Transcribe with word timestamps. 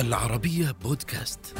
العربية 0.00 0.74
بودكاست. 0.82 1.54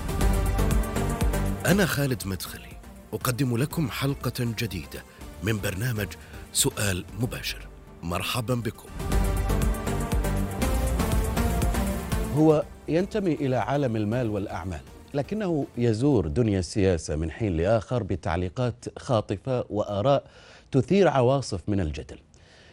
أنا 1.67 1.87
خالد 1.87 2.23
مدخلي، 2.27 2.73
أقدم 3.13 3.57
لكم 3.57 3.91
حلقة 3.91 4.33
جديدة 4.39 5.05
من 5.43 5.61
برنامج 5.61 6.07
سؤال 6.53 7.05
مباشر. 7.21 7.69
مرحبا 8.03 8.55
بكم. 8.55 8.89
هو 12.37 12.65
ينتمي 12.89 13.33
إلى 13.33 13.57
عالم 13.57 13.97
المال 13.97 14.31
والأعمال 14.31 14.81
لكنه 15.15 15.67
يزور 15.79 16.27
دنيا 16.27 16.59
السياسة 16.59 17.17
من 17.17 17.31
حين 17.31 17.57
لآخر 17.57 18.03
بتعليقات 18.03 18.85
خاطفة 18.99 19.65
وآراء 19.71 20.25
تثير 20.73 21.09
عواصف 21.09 21.61
من 21.69 21.81
الجدل 21.81 22.19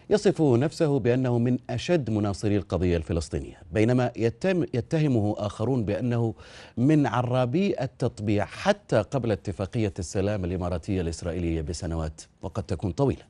يصف 0.10 0.42
نفسه 0.42 1.00
بأنه 1.00 1.38
من 1.38 1.58
أشد 1.70 2.10
مناصري 2.10 2.58
القضية 2.58 2.98
الفلسطينية 2.98 3.62
بينما 3.72 4.12
يتهم 4.16 4.66
يتهمه 4.74 5.36
آخرون 5.38 5.86
بأنه 5.86 6.34
من 6.78 7.08
عرابي 7.08 7.82
التطبيع 7.82 8.46
حتى 8.46 9.02
قبل 9.02 9.32
اتفاقية 9.32 9.94
السلام 10.00 10.46
الإماراتية 10.46 11.02
الإسرائيلية 11.02 11.62
بسنوات 11.62 12.22
وقد 12.42 12.64
تكون 12.64 12.92
طويلة. 12.92 13.24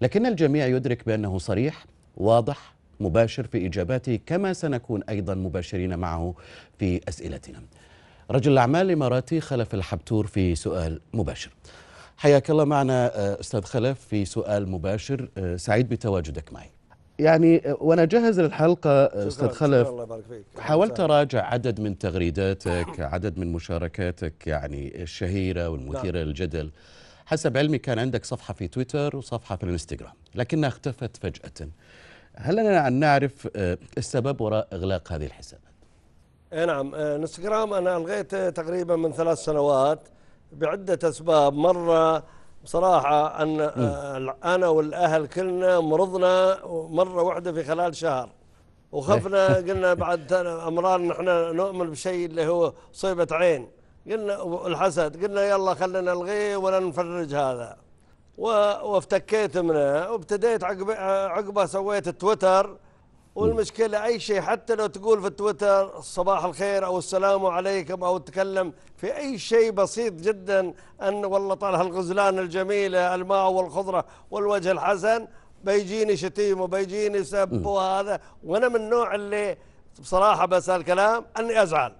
لكن 0.00 0.26
الجميع 0.26 0.66
يدرك 0.66 1.06
بأنه 1.06 1.38
صريح 1.38 1.86
واضح 2.16 2.74
مباشر 3.00 3.46
في 3.46 3.66
إجاباته 3.66 4.20
كما 4.26 4.52
سنكون 4.52 5.02
أيضا 5.02 5.34
مباشرين 5.34 5.98
معه 5.98 6.34
في 6.78 7.00
أسئلتنا. 7.08 7.62
رجل 8.30 8.52
الأعمال 8.52 8.86
الإماراتي 8.86 9.40
خلف 9.40 9.74
الحبتور 9.74 10.26
في 10.26 10.54
سؤال 10.54 11.00
مباشر. 11.14 11.50
حياك 12.18 12.50
الله 12.50 12.64
معنا 12.64 13.06
آه، 13.16 13.40
أستاذ 13.40 13.62
خلف 13.62 14.00
في 14.00 14.24
سؤال 14.24 14.68
مباشر 14.68 15.28
آه، 15.38 15.56
سعيد 15.56 15.88
بتواجدك 15.88 16.52
معي. 16.52 16.70
يعني 17.18 17.70
آه، 17.70 17.76
وأنا 17.80 18.04
جهز 18.04 18.40
للحلقة 18.40 18.90
آه، 18.90 19.28
أستاذ 19.28 19.48
خلف. 19.48 19.88
حاولت 20.58 21.00
أراجع 21.00 21.44
عدد 21.44 21.80
من 21.80 21.98
تغريداتك 21.98 23.00
عدد 23.00 23.38
من 23.38 23.52
مشاركاتك 23.52 24.46
يعني 24.46 25.02
الشهيرة 25.02 25.68
والمثيرة 25.68 26.18
للجدل. 26.18 26.70
حسب 27.26 27.56
علمي 27.56 27.78
كان 27.78 27.98
عندك 27.98 28.24
صفحة 28.24 28.54
في 28.54 28.68
تويتر 28.68 29.16
وصفحة 29.16 29.56
في 29.56 29.64
الإنستغرام 29.64 30.12
لكنها 30.34 30.68
اختفت 30.68 31.16
فجأة. 31.16 31.68
هل 32.36 32.56
لنا 32.56 32.88
أن 32.88 32.92
نعرف 32.92 33.48
السبب 33.98 34.40
وراء 34.40 34.68
إغلاق 34.72 35.12
هذه 35.12 35.26
الحسابات؟ 35.26 35.64
اي 36.52 36.66
نعم. 36.66 36.94
انستغرام 36.94 37.74
أنا 37.74 37.96
الغيته 37.96 38.50
تقريبا 38.50 38.96
من 38.96 39.12
ثلاث 39.12 39.38
سنوات. 39.38 40.00
بعدة 40.52 41.08
أسباب. 41.08 41.52
مرة 41.54 42.22
بصراحه 42.64 43.42
أن 43.42 43.60
آه، 43.60 44.36
أنا 44.44 44.68
والأهل 44.68 45.26
كلنا 45.26 45.80
مرضنا 45.80 46.58
مرة 46.66 47.22
واحدة 47.22 47.52
في 47.52 47.64
خلال 47.64 47.96
شهر. 47.96 48.28
وخفنا 48.92 49.46
قلنا 49.66 49.94
بعد 49.94 50.32
أمرار 50.32 51.00
نحن 51.00 51.24
نؤمن 51.56 51.90
بشيء 51.90 52.26
اللي 52.26 52.46
هو 52.46 52.72
صيبة 52.92 53.26
عين. 53.30 53.68
قلنا 54.10 54.66
الحسد 54.66 55.24
قلنا 55.24 55.42
يلا 55.44 55.74
خلينا 55.74 56.00
نلغيه 56.00 56.56
ولا 56.56 56.78
نفرج 56.80 57.34
هذا. 57.34 57.76
وافتكيت 58.38 59.58
منه 59.58 60.10
وابتديت 60.10 60.64
عقب 60.64 60.90
عقبه 61.36 61.66
سويت 61.66 62.08
تويتر. 62.08 62.76
والمشكلة 63.38 64.04
أي 64.04 64.20
شيء 64.20 64.40
حتى 64.40 64.74
لو 64.74 64.86
تقول 64.86 65.22
في 65.22 65.30
تويتر 65.30 66.00
صباح 66.00 66.44
الخير 66.44 66.86
أو 66.86 66.98
السلام 66.98 67.46
عليكم 67.46 68.04
أو 68.04 68.18
تتكلم 68.18 68.72
في 68.96 69.16
أي 69.16 69.38
شيء 69.38 69.70
بسيط 69.70 70.12
جدا 70.12 70.74
أن 71.02 71.24
والله 71.24 71.54
طال 71.54 71.74
هالغزلان 71.74 72.38
الجميلة 72.38 73.14
الماء 73.14 73.50
والخضرة 73.50 74.04
والوجه 74.30 74.70
الحسن 74.70 75.28
بيجيني 75.64 76.16
شتيم 76.16 76.60
وبيجيني 76.60 77.24
سب 77.24 77.66
وهذا. 77.66 78.20
وأنا 78.44 78.68
من 78.68 78.76
النوع 78.76 79.14
اللي 79.14 79.56
بصراحة 80.00 80.46
بس 80.46 80.70
هالكلام 80.70 81.24
أني 81.38 81.62
أزعل. 81.62 81.92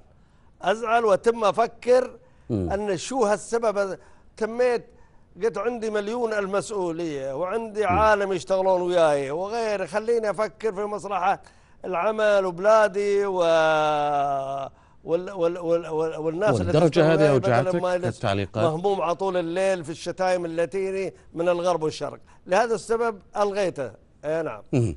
أزعل 0.62 1.04
وأتم 1.04 1.44
أفكر 1.44 2.18
أن 2.50 2.96
شو 2.96 3.24
هالسبب 3.24 3.98
تميت 4.36 4.86
قلت 5.44 5.58
عندي 5.58 5.90
مليون 5.90 6.32
المسؤولية 6.32 7.36
وعندي 7.36 7.84
عالم 7.84 8.32
يشتغلون 8.32 8.80
وياي 8.80 9.30
وغيري. 9.30 9.86
خليني 9.86 10.30
أفكر 10.30 10.74
في 10.74 10.80
مصلحة 10.80 11.42
العمل 11.84 12.44
وبلادي 12.44 13.26
و 13.26 13.38
وال 15.04 15.30
وال 15.30 15.58
وال 15.58 15.86
وال 15.86 16.16
والناس 16.16 16.60
اللي 16.60 16.72
والدرجة 16.72 17.14
هذه 17.14 17.30
أوجعتك 17.30 17.84
التعليقات؟ 17.84 18.64
مهموم 18.64 19.00
على 19.00 19.14
طول 19.14 19.36
الليل 19.36 19.84
في 19.84 19.90
الشتايم 19.90 20.44
اللي 20.44 20.66
تيني 20.66 21.14
من 21.34 21.48
الغرب 21.48 21.82
والشرق. 21.82 22.18
لهذا 22.46 22.74
السبب 22.74 23.18
ألغيته. 23.36 23.90
أي 24.24 24.42
نعم. 24.42 24.62
مهم. 24.72 24.96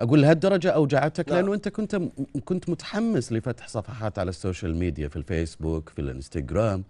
أقول 0.00 0.22
لهالدرجة 0.22 0.70
أوجعتك 0.70 1.28
نعم. 1.28 1.38
لأنه 1.38 1.54
أنت 1.54 1.68
كنت 1.68 2.02
كنت 2.44 2.68
متحمس 2.68 3.32
لفتح 3.32 3.68
صفحات 3.68 4.18
على 4.18 4.28
ال 4.28 4.35
social 4.35 4.76
media 4.76 5.08
في 5.08 5.16
الفيسبوك 5.16 5.88
في 5.88 5.98
الانستغرام. 5.98 6.84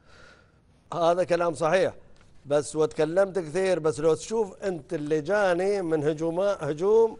هذا 0.94 1.24
كلام 1.24 1.54
صحيح. 1.54 1.94
بس 2.46 2.76
وتكلمت 2.76 3.38
كثير 3.38 3.78
بس 3.78 4.00
لو 4.00 4.14
تشوف 4.14 4.54
انت 4.64 4.94
اللي 4.94 5.20
جاني 5.20 5.82
من 5.82 6.04
هجوم 6.04 6.40
هجوم 6.40 7.18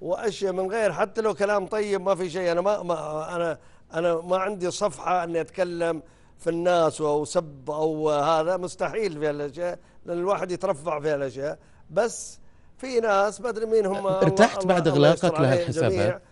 وأشياء 0.00 0.52
من 0.52 0.70
غير 0.70 0.92
حتى 0.92 1.20
لو 1.20 1.34
كلام 1.34 1.66
طيب 1.66 2.00
ما 2.00 2.14
في 2.14 2.30
شيء. 2.30 2.52
أنا 2.52 2.60
ما, 2.60 2.82
ما 2.82 3.36
أنا 3.36 3.58
أنا 3.94 4.14
ما 4.14 4.36
عندي 4.38 4.70
صفحة 4.70 5.24
إني 5.24 5.40
أتكلم 5.40 6.02
في 6.38 6.50
الناس 6.50 7.00
أو 7.00 7.24
سب 7.24 7.70
أو 7.70 8.10
هذا 8.10 8.56
مستحيل 8.56 9.18
في 9.20 9.28
هالأشياء 9.28 9.78
لأن 10.06 10.18
الواحد 10.18 10.50
يترفع 10.50 11.00
في 11.00 11.08
هالأشياء. 11.08 11.58
بس 11.90 12.38
في 12.78 13.00
ناس 13.00 13.40
ما 13.40 13.48
أدري 13.48 13.66
مين 13.66 13.86
هم 13.86 14.06
ارتحت 14.06 14.62
الله- 14.62 14.68
بعد 14.74 14.88
عليه 14.88 15.54
لهالحسابات؟ 15.56 16.22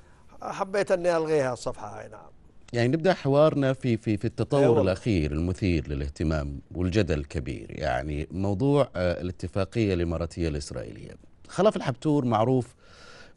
حبيت 0.42 0.92
إني 0.92 1.16
ألغيها 1.16 1.52
الصفحة 1.52 1.98
هاي 2.00 2.08
نعم. 2.08 2.30
يعني 2.72 2.88
نبدأ 2.88 3.12
حوارنا 3.14 3.72
في 3.72 3.96
في 3.96 4.16
في 4.16 4.24
التطور 4.24 4.60
أي 4.62 4.66
والله. 4.66 4.82
الأخير 4.82 5.32
المثير 5.32 5.88
للاهتمام 5.88 6.60
والجدل 6.74 7.18
الكبير 7.18 7.66
يعني 7.70 8.28
موضوع 8.30 8.90
آه، 8.96 9.20
الاتفاقية 9.20 9.94
الإماراتية 9.94 10.48
الإسرائيلية. 10.48 11.10
خلف 11.48 11.76
الحبتور 11.76 12.24
معروف 12.24 12.74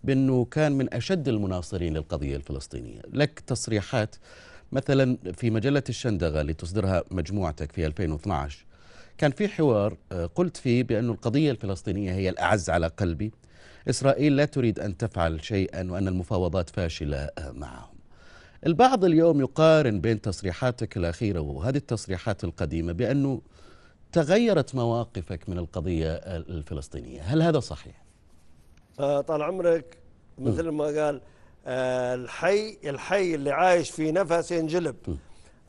بأنه 0.04 0.46
كان 0.46 0.72
من 0.72 0.94
أشد 0.94 1.28
المناصرين 1.28 1.94
للقضية 1.94 2.36
الفلسطينية. 2.36 3.02
لك 3.14 3.40
تصريحات 3.40 4.16
مثلا 4.72 5.18
في 5.34 5.50
مجلة 5.50 5.84
الشندغه 5.90 6.42
اللي 6.42 6.54
تصدرها 6.54 7.04
مجموعتك 7.12 7.72
في 7.72 7.86
2012 7.86 8.66
كان 9.18 9.32
في 9.32 9.48
حوار 9.48 9.98
آه، 10.12 10.26
قلت 10.26 10.58
فيه 10.58 10.84
بأن 10.84 11.10
القضية 11.10 11.52
الفلسطينية 11.52 12.12
هي 12.14 12.30
الأعز 12.30 12.70
على 12.70 12.88
قلبي. 12.88 13.32
إسرائيل 13.90 14.36
لا 14.36 14.46
تريد 14.46 14.80
أن 14.80 14.98
تفعل 14.98 15.44
شيئا 15.46 15.92
وأن 15.92 16.08
المفاوضات 16.08 16.70
فاشلة 16.70 17.18
آه، 17.18 17.52
معهم. 17.52 17.95
البعض 18.66 19.06
اليوم 19.06 19.42
يقارن 19.42 20.00
بين 20.00 20.22
تصريحاتك 20.22 20.98
الأخيرة 20.98 21.40
وهذه 21.40 21.76
التصريحات 21.76 22.44
القديمة 22.44 22.94
بأنه 22.94 23.42
تغيرت 24.12 24.76
مواقفك 24.76 25.50
من 25.50 25.58
القضية 25.58 26.14
الفلسطينية. 26.14 27.22
هل 27.22 27.42
هذا 27.42 27.60
صحيح؟ 27.60 28.04
آه، 29.00 29.22
طال 29.22 29.42
عمرك 29.42 29.98
مثل 30.38 30.70
ما 30.70 30.86
قال 30.86 31.22
آه، 31.68 32.16
الحي 32.16 32.78
الحي 32.84 33.36
اللي 33.36 33.52
عايش 33.52 33.92
في 33.92 34.12
نفس 34.12 34.52
ينجلب. 34.52 34.96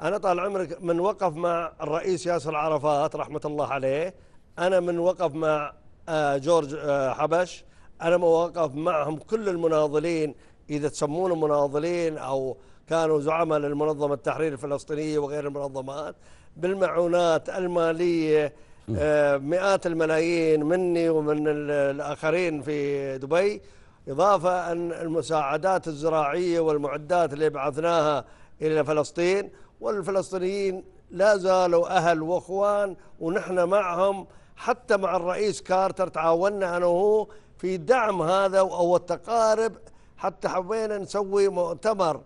أنا 0.02 0.18
طال 0.18 0.40
عمرك 0.40 0.82
من 0.82 1.00
وقف 1.00 1.36
مع 1.36 1.72
الرئيس 1.80 2.26
ياسر 2.26 2.56
عرفات 2.56 3.16
رحمة 3.16 3.40
الله 3.44 3.66
عليه 3.66 4.14
أنا 4.58 4.80
من 4.80 4.98
وقف 4.98 5.34
مع 5.34 5.72
آه، 6.08 6.36
جورج 6.36 6.76
حبش 7.10 7.64
أنا 8.02 8.16
من 8.16 8.24
وقف 8.24 8.74
معهم 8.74 9.16
كل 9.16 9.48
المناضلين 9.48 10.34
إذا 10.70 10.88
تسمونهم 10.88 11.40
مناضلين 11.40 12.18
أو 12.18 12.56
كانوا 12.88 13.20
زعماء 13.20 13.58
للمنظمة 13.58 14.14
التحرير 14.14 14.52
الفلسطينية 14.52 15.19
وغير 15.19 15.47
المنظمات 15.47 16.15
بالمعونات 16.56 17.48
المالية 17.48 18.53
آه، 18.98 19.36
مئات 19.36 19.86
الملايين 19.86 20.62
مني 20.65 21.09
ومن 21.09 21.48
ال- 21.48 21.71
الآخرين 21.71 22.62
في 22.62 23.18
دبي. 23.18 23.60
إضافة 24.09 24.72
أن 24.72 24.92
المساعدات 24.92 25.88
الزراعية 25.88 26.60
والمعدات 26.60 27.33
اللي 27.33 27.50
بعثناها 27.50 28.24
إلى 28.62 28.84
فلسطين 28.84 29.50
والفلسطينيين 29.80 30.84
لا 31.10 31.36
زالوا 31.36 31.97
أهل 31.97 32.22
وأخوان 32.22 32.97
ونحن 33.21 33.65
معهم. 33.65 34.27
حتى 34.56 34.97
مع 34.97 35.16
الرئيس 35.16 35.62
كارتر 35.62 36.09
تعاوننا 36.09 36.77
أنا 36.77 36.86
وهو 36.86 37.27
في 37.59 37.77
دعم 37.77 38.22
هذا 38.22 38.59
أو 38.59 38.97
التقارب 38.97 39.72
حتى 40.16 40.48
حبينا 40.48 40.98
نسوي 40.98 41.48
مؤتمر 41.48 42.21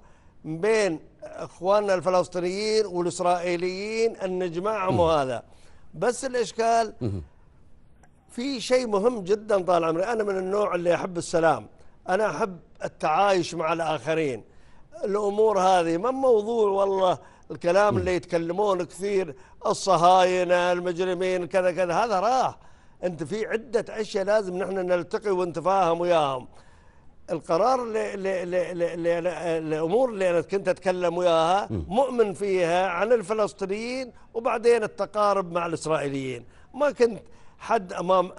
بين 0.44 1.00
إخواننا 1.22 1.94
الفلسطينيين 1.94 2.86
والإسرائيليين 2.86 4.16
أن 4.16 4.38
نجمعهم 4.38 5.00
وهذا. 5.00 5.42
بس 5.94 6.24
الإشكال 6.24 6.94
في 8.30 8.60
شيء 8.60 8.86
مهم 8.86 9.20
جدا 9.20 9.62
طال 9.62 9.84
عمري. 9.84 10.04
أنا 10.04 10.24
من 10.24 10.38
النوع 10.38 10.74
اللي 10.74 10.94
أحب 10.94 11.18
السلام. 11.18 11.66
أنا 12.08 12.30
أحب 12.30 12.58
التعايش 12.84 13.54
مع 13.54 13.72
الآخرين. 13.72 14.44
الأمور 15.04 15.58
هذه 15.58 15.96
ما 15.96 16.10
موضوع 16.10 16.70
والله 16.70 17.18
الكلام 17.50 17.98
اللي 17.98 18.14
يتكلمون 18.14 18.84
كثير 18.84 19.34
الصهاينة 19.66 20.72
المجرمين 20.72 21.46
كذا 21.46 21.72
كذا. 21.72 21.94
هذا 21.94 22.20
راح. 22.20 22.58
أنت 23.04 23.22
في 23.22 23.46
عدة 23.46 23.84
أشياء 23.88 24.24
لازم 24.24 24.56
نحن 24.56 24.74
نلتقي 24.74 25.30
ونتفاهم 25.30 26.00
وياهم. 26.00 26.48
القرار 27.30 27.82
اللي, 27.82 28.14
اللي, 28.42 30.30
أنا 30.30 30.40
كنت 30.40 30.68
أتكلم 30.68 31.18
وياها 31.18 31.68
مؤمن 31.70 32.32
فيها 32.32 32.88
عن 32.88 33.12
الفلسطينيين 33.12 34.12
وبعدين 34.34 34.82
التقارب 34.82 35.52
مع 35.52 35.66
الإسرائيليين. 35.66 36.44
ما 36.74 36.90
كنت 36.90 37.22
حد 37.58 37.92
أمام 37.92 38.32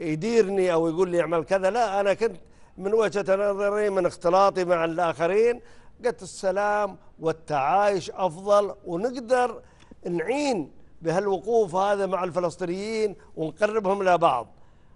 يديرني 0.00 0.72
أو 0.72 0.88
يقول 0.88 1.08
لي 1.10 1.20
اعمل 1.20 1.44
كذا 1.44 1.70
لا 1.70 2.00
أنا 2.00 2.14
كنت 2.14 2.36
من 2.78 2.94
وجهة 2.94 3.36
نظري 3.36 3.90
من 3.90 4.06
اختلاطي 4.06 4.64
مع 4.64 4.84
الآخرين 4.84 5.60
قلت 6.04 6.22
السلام 6.22 6.96
والتعايش 7.20 8.10
أفضل 8.10 8.74
ونقدر 8.86 9.62
نعين 10.08 10.72
بهالوقوف 11.02 11.74
هذا 11.74 12.06
مع 12.06 12.24
الفلسطينيين 12.24 13.16
ونقربهم 13.36 14.02
إلى 14.02 14.18
بعض. 14.18 14.46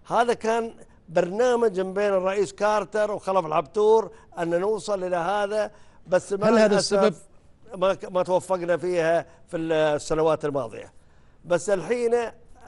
هذا 0.07 0.35
كان 0.35 0.75
برنامج 1.09 1.81
بين 1.81 2.13
الرئيس 2.13 2.53
كارتر 2.53 3.13
وخلف 3.13 3.47
العبتور 3.47 4.11
أن 4.39 4.61
نوصل 4.61 5.05
إلى 5.05 5.17
هذا 5.17 5.71
بس 6.07 6.33
ما 6.33 6.49
هل 6.49 6.59
هذا 6.59 6.77
السبب؟ 6.77 7.15
ما 7.77 7.97
ما 8.11 8.23
توفقنا 8.23 8.77
فيها 8.77 9.27
في 9.49 9.57
السنوات 9.57 10.45
الماضية. 10.45 10.93
بس 11.45 11.71
الحين 11.71 12.15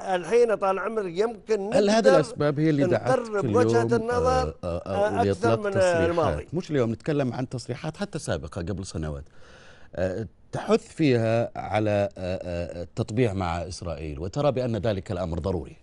الحين 0.00 0.54
طال 0.54 0.78
عمرك 0.78 1.12
يمكن 1.18 1.74
هل 1.74 1.90
هذه 1.90 2.08
الأسباب 2.08 2.60
هي 2.60 2.70
اللي 2.70 2.86
دعت 2.86 3.18
وجهة 3.44 3.96
النظر 3.96 4.54
آه 4.64 4.82
آه 4.86 5.22
أكثر 5.22 5.60
من 5.60 5.72
الماضي. 5.76 6.48
مش 6.52 6.70
اليوم 6.70 6.92
نتكلم 6.92 7.32
عن 7.32 7.48
تصريحات 7.48 7.96
حتى 7.96 8.18
سابقة 8.18 8.62
قبل 8.62 8.86
سنوات. 8.86 9.24
آه 9.94 10.26
تحث 10.52 10.88
فيها 10.94 11.50
على 11.56 12.08
التطبيع 12.18 13.32
مع 13.32 13.68
إسرائيل 13.68 14.20
وترى 14.20 14.52
بأن 14.52 14.76
ذلك 14.76 15.12
الأمر 15.12 15.38
ضروري. 15.38 15.76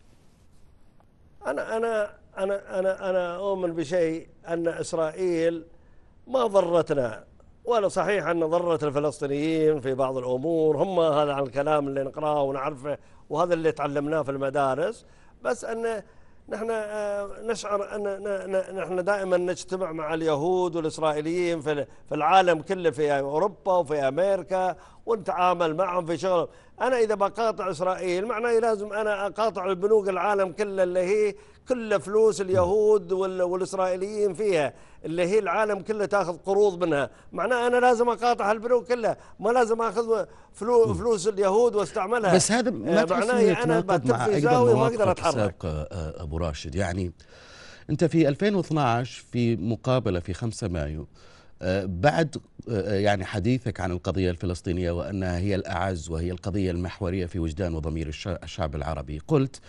أنا 1.47 1.77
أنا 1.77 2.22
أنا 2.37 2.79
أنا 2.79 3.09
أنا 3.09 3.35
أؤمن 3.35 3.73
بشيء 3.73 4.27
أن 4.47 4.67
إسرائيل 4.67 5.65
ما 6.27 6.47
ضرتنا 6.47 7.23
ولا 7.65 7.87
صحيح 7.87 8.27
أن 8.27 8.45
ضرت 8.45 8.83
الفلسطينيين 8.83 9.81
في 9.81 9.93
بعض 9.93 10.17
الأمور. 10.17 10.77
هم 10.77 10.99
هذا 10.99 11.33
عن 11.33 11.43
الكلام 11.43 11.87
اللي 11.87 12.03
نقرأه 12.03 12.41
ونعرفه 12.41 12.97
وهذا 13.29 13.53
اللي 13.53 13.71
تعلمناه 13.71 14.21
في 14.21 14.31
المدارس. 14.31 15.05
بس 15.43 15.65
أن 15.65 16.03
نحن 16.49 16.67
نشعر 17.41 17.95
أن 17.95 18.23
نحن 18.75 19.03
دائما 19.03 19.37
نجتمع 19.37 19.91
مع 19.91 20.13
اليهود 20.13 20.75
والإسرائيليين 20.75 21.61
في 21.61 21.85
العالم 22.11 22.61
كله 22.61 22.91
في 22.91 23.19
أوروبا 23.19 23.73
وفي 23.73 24.07
أمريكا 24.07 24.75
ونتعامل 25.05 25.75
معهم 25.75 26.05
في 26.05 26.17
شغل. 26.17 26.47
أنا 26.81 26.99
إذا 26.99 27.15
بقاطع 27.15 27.71
إسرائيل 27.71 28.25
معناه 28.25 28.59
لازم 28.59 28.93
أنا 28.93 29.27
أقاطع 29.27 29.65
البنوك 29.65 30.09
العالم 30.09 30.51
كله 30.51 30.83
اللي 30.83 30.99
هي 30.99 31.35
كل 31.69 32.01
فلوس 32.01 32.41
اليهود 32.41 33.11
والإسرائيليين 33.11 34.33
فيها 34.33 34.73
اللي 35.05 35.25
هي 35.27 35.39
العالم 35.39 35.79
كله 35.79 36.05
تاخذ 36.05 36.37
قروض 36.37 36.83
منها. 36.83 37.09
معناه 37.31 37.67
أنا 37.67 37.77
لازم 37.77 38.09
أقاطع 38.09 38.51
البنوك 38.51 38.87
كلها 38.87 39.17
ما 39.39 39.49
لازم 39.49 39.81
أخذ 39.81 40.25
فلو 40.53 40.93
فلوس 40.93 41.27
اليهود 41.27 41.75
واستعملها. 41.75 42.35
بس 42.35 42.51
هذا 42.51 42.71
ما 42.71 43.05
معناه 43.05 43.63
أنا 43.63 43.79
بتم 43.79 44.17
في 44.17 44.41
زاوية 44.41 44.75
ما 44.75 44.87
أقدر 44.87 45.11
أتحرك. 45.11 45.55
أبو 46.17 46.37
راشد. 46.37 46.75
يعني 46.75 47.11
أنت 47.89 48.03
في 48.03 48.27
2012 48.27 49.23
في 49.31 49.55
مقابلة 49.55 50.19
في 50.19 50.33
5 50.33 50.67
مايو 50.67 51.07
بعد 51.83 52.37
يعني 52.87 53.25
حديثك 53.25 53.79
عن 53.79 53.91
القضية 53.91 54.31
الفلسطينية 54.31 54.91
وأنها 54.91 55.37
هي 55.37 55.55
الأعز 55.55 56.09
وهي 56.09 56.31
القضية 56.31 56.71
المحورية 56.71 57.25
في 57.25 57.39
وجدان 57.39 57.73
وضمير 57.73 58.07
الشعب 58.43 58.75
العربي. 58.75 59.19
قلت 59.27 59.61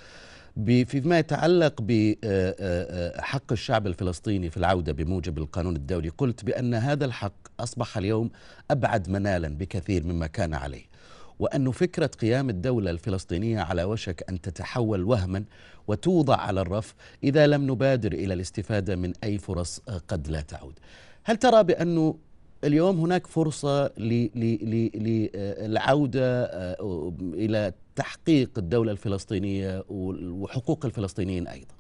فيما 0.67 1.19
يتعلق 1.19 1.75
بحق 1.81 3.53
الشعب 3.53 3.87
الفلسطيني 3.87 4.51
في 4.51 4.57
العودة 4.57 4.93
بموجب 4.93 5.39
القانون 5.39 5.77
الدولي 5.77 6.09
قلت 6.09 6.45
بأن 6.45 6.75
هذا 6.75 7.05
الحق 7.05 7.35
أصبح 7.61 7.99
اليوم 7.99 8.31
أبعد 8.71 9.09
منالا 9.09 9.49
بكثير 9.49 10.05
مما 10.05 10.27
كان 10.27 10.55
عليه. 10.55 10.85
وأن 11.39 11.71
فكرة 11.71 12.07
قيام 12.07 12.51
الدولة 12.51 12.91
الفلسطينية 12.91 13.61
على 13.61 13.85
وشك 13.85 14.25
أن 14.29 14.41
تتحول 14.41 15.05
وهما 15.05 15.45
وتوضع 15.89 16.37
على 16.37 16.61
الرف 16.61 16.95
إذا 17.25 17.47
لم 17.47 17.71
نبادر 17.71 18.13
إلى 18.13 18.35
الاستفادة 18.35 18.97
من 18.97 19.13
أي 19.25 19.39
فرص 19.39 19.81
قد 20.09 20.29
لا 20.29 20.41
تعود. 20.41 20.79
هل 21.25 21.37
ترى 21.37 21.63
بأنه 21.65 22.15
اليوم 22.65 23.01
هناك 23.01 23.27
فرصة 23.27 23.91
للعودة 25.57 26.45
إلى 27.21 27.73
تحقيق 27.97 28.51
الدولة 28.59 28.93
الفلسطينية 28.93 29.85
وحقوق 29.91 30.85
الفلسطينيين 30.85 31.49
أيضا؟ 31.49 31.75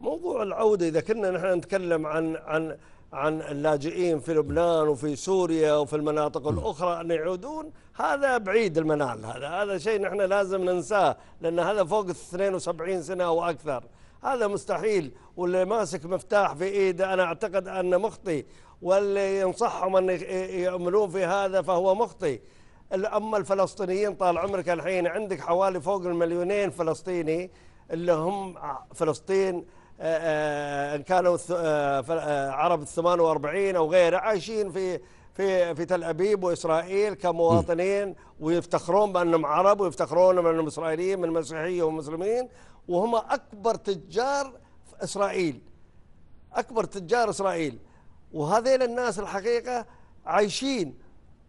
موضوع 0.00 0.42
العودة 0.42 0.88
إذا 0.88 1.00
كنا 1.00 1.30
نحن 1.30 1.46
نتكلم 1.58 2.06
عن 2.06 2.36
عن 2.36 2.76
عن 3.12 3.42
اللاجئين 3.42 4.20
في 4.20 4.34
لبنان 4.34 4.88
وفي 4.88 5.16
سوريا 5.16 5.74
وفي 5.74 5.96
المناطق 5.96 6.48
الأخرى 6.48 7.00
أن 7.00 7.10
يعودون 7.10 7.70
هذا 7.94 8.38
بعيد 8.38 8.78
المنال 8.78 9.24
هذا 9.24 9.48
هذا 9.48 9.78
شيء 9.78 10.00
نحن 10.00 10.20
لازم 10.20 10.64
ننساه 10.64 11.16
لأن 11.40 11.58
هذا 11.58 11.84
فوق 11.84 12.08
72 12.10 13.02
سنة 13.02 13.30
وأكثر 13.30 13.84
هذا 14.22 14.46
مستحيل 14.46 15.12
واللي 15.36 15.64
ماسك 15.64 16.06
مفتاح 16.06 16.54
في 16.54 16.64
ايده 16.64 17.14
أنا 17.14 17.22
أعتقد 17.24 17.68
انه 17.68 17.98
مخطي 17.98 18.44
واللي 18.82 19.40
ينصحهم 19.40 19.96
ان 19.96 20.08
يعملون 20.50 21.10
في 21.10 21.24
هذا 21.24 21.62
فهو 21.62 21.94
مخطي. 21.94 22.40
أما 22.92 23.36
الفلسطينيين 23.36 24.14
طال 24.14 24.38
عمرك 24.38 24.68
الحين 24.68 25.06
عندك 25.06 25.40
حوالي 25.40 25.80
فوق 25.80 26.02
المليونين 26.06 26.70
فلسطيني 26.70 27.50
اللي 27.90 28.12
هم 28.12 28.54
فلسطين 28.94 29.64
إن 30.00 31.02
كانوا 31.02 31.38
عرب 32.50 32.82
ال 32.82 32.86
48 32.86 33.76
أو 33.76 33.90
غيره 33.90 34.16
عايشين 34.16 34.72
في 34.72 35.00
في 35.34 35.74
في 35.74 35.84
تل 35.84 36.04
أبيب 36.04 36.44
وإسرائيل 36.44 37.14
كمواطنين 37.14 38.14
ويفتخرون 38.40 39.12
بأنهم 39.12 39.46
عرب 39.46 39.80
ويفتخرون 39.80 40.42
بأنهم 40.42 40.66
إسرائيليين 40.66 41.18
من 41.18 41.24
المسيحيه 41.24 41.82
والمسلمين 41.82 42.48
وهم 42.88 43.14
أكبر 43.14 43.74
تجار 43.74 44.52
إسرائيل 45.02 45.60
أكبر 46.54 46.84
تجار 46.84 47.30
إسرائيل. 47.30 47.78
وهذيل 48.32 48.82
الناس 48.82 49.18
الحقيقة 49.18 49.86
عايشين 50.26 50.98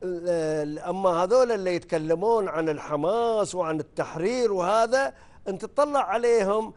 أما 0.04 1.10
هذول 1.10 1.52
اللي 1.52 1.76
يتكلمون 1.76 2.48
عن 2.48 2.70
الحماس 2.70 3.56
وعن 3.56 3.80
التحرير 3.80 4.54
وهذا 4.54 5.14
أنت 5.48 5.66
تطلع 5.66 6.00
عليهم 6.00 6.74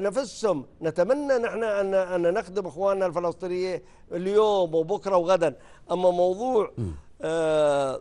نفسهم. 0.00 0.66
نتمنى 0.82 1.38
نحن 1.38 1.62
ان 1.64 1.94
أن 1.94 2.34
نخدم 2.34 2.66
إخواننا 2.66 3.06
الفلسطينيين 3.06 3.80
اليوم 4.12 4.74
وبكرة 4.74 5.16
وغدا. 5.16 5.56
أما 5.90 6.10
موضوع 6.10 6.72
آه 7.22 8.00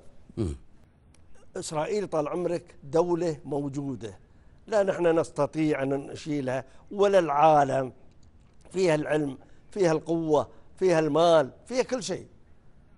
إسرائيل 1.57 2.07
طال 2.07 2.27
عمرك 2.27 2.75
دولة 2.83 3.38
موجودة. 3.45 4.19
لا 4.67 4.83
نحن 4.83 5.19
نستطيع 5.19 5.83
أن 5.83 5.89
نشيلها 5.89 6.63
ولا 6.91 7.19
العالم 7.19 7.93
فيها 8.71 8.95
العلم 8.95 9.38
فيها 9.71 9.91
القوة 9.91 10.47
فيها 10.79 11.00
المال 11.00 11.51
فيها 11.65 11.83
كل 11.83 12.03
شيء. 12.03 12.27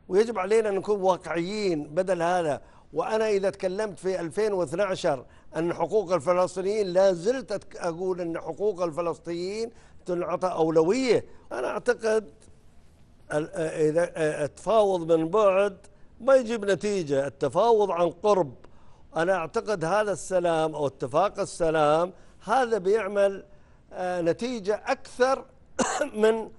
ويجب 0.07 0.39
علينا 0.39 0.69
أن 0.69 0.75
نكون 0.75 1.01
واقعيين 1.01 1.83
بدل 1.83 2.21
هذا. 2.21 2.61
وأنا 2.93 3.29
إذا 3.29 3.50
تكلمت 3.50 4.00
في 4.00 4.19
2012 4.19 5.25
أن 5.55 5.74
حقوق 5.74 6.13
الفلسطينيين 6.13 6.88
لا 6.88 7.13
زلت 7.13 7.75
أقول 7.77 8.22
أن 8.22 8.39
حقوق 8.39 8.84
الفلسطينيين 8.84 9.72
تنعطى 10.05 10.48
أولوية. 10.48 11.25
أنا 11.51 11.67
أعتقد 11.67 12.29
إذا 13.31 14.12
التفاوض 14.46 15.12
من 15.12 15.27
بعد 15.29 15.77
ما 16.22 16.36
يجيب 16.36 16.65
نتيجة. 16.65 17.27
التفاوض 17.27 17.91
عن 17.91 18.10
قرب. 18.10 18.53
أنا 19.15 19.36
أعتقد 19.36 19.86
هذا 19.86 20.12
السلام 20.12 20.75
أو 20.75 20.88
اتفاق 20.88 21.39
السلام 21.39 22.13
هذا 22.43 22.77
بيعمل 22.77 23.46
نتيجة 24.00 24.84
أكثر 24.86 25.46
من 26.24 26.50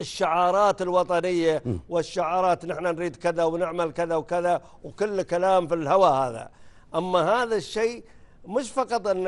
الشعارات 0.00 0.82
الوطنية 0.82 1.62
والشعارات 1.88 2.64
نحن 2.64 2.82
نريد 2.82 3.16
كذا 3.16 3.44
ونعمل 3.44 3.92
كذا 3.92 4.16
وكذا 4.16 4.62
وكل 4.84 5.22
كلام 5.22 5.66
في 5.66 5.74
الهواء 5.74 6.12
هذا. 6.12 6.48
أما 6.94 7.42
هذا 7.42 7.56
الشيء 7.56 8.04
مش 8.46 8.70
فقط 8.70 9.08
أن 9.08 9.24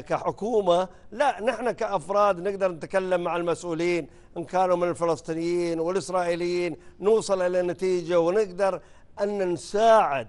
كحكومة 0.00 0.88
لا 1.12 1.42
نحن 1.42 1.70
كأفراد 1.70 2.48
نقدر 2.48 2.72
نتكلم 2.72 3.20
مع 3.20 3.36
المسؤولين 3.36 4.08
إن 4.36 4.44
كانوا 4.44 4.76
من 4.76 4.88
الفلسطينيين 4.88 5.80
والإسرائيليين 5.80 6.76
نوصل 7.00 7.42
إلى 7.42 7.62
نتيجة 7.62 8.20
ونقدر 8.20 8.80
أن 9.20 9.52
نساعد 9.52 10.28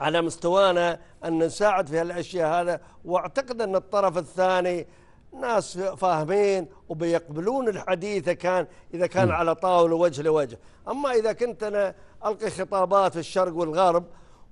على 0.00 0.22
مستوانا 0.22 1.00
أن 1.24 1.38
نساعد 1.38 1.88
في 1.88 1.98
هالأشياء 1.98 2.62
هذا. 2.62 2.80
وأعتقد 3.04 3.60
أن 3.60 3.76
الطرف 3.76 4.18
الثاني 4.18 4.86
ناس 5.32 5.78
فاهمين 5.78 6.68
وبيقبلون 6.88 7.68
الحديث 7.68 8.28
كان 8.28 8.66
إذا 8.94 9.06
كان 9.06 9.30
على 9.30 9.54
طاولة 9.54 9.96
وجه 9.96 10.22
لوجه. 10.22 10.58
أما 10.88 11.12
إذا 11.12 11.32
كنت 11.32 11.62
أنا 11.62 11.94
ألقي 12.26 12.50
خطابات 12.50 13.12
في 13.12 13.18
الشرق 13.18 13.54
والغرب 13.54 14.04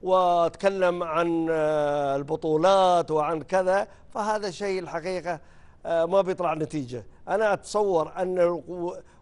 وأتكلم 0.03 1.03
عن 1.03 1.51
البطولات 2.17 3.11
وعن 3.11 3.43
كذا 3.43 3.89
فهذا 4.15 4.51
شيء 4.51 4.81
الحقيقة 4.81 5.41
آه، 5.87 6.05
ما 6.05 6.21
بيطلع 6.21 6.55
نتيجة. 6.55 7.05
أنا 7.29 7.53
أتصور 7.53 8.13
أن 8.19 8.63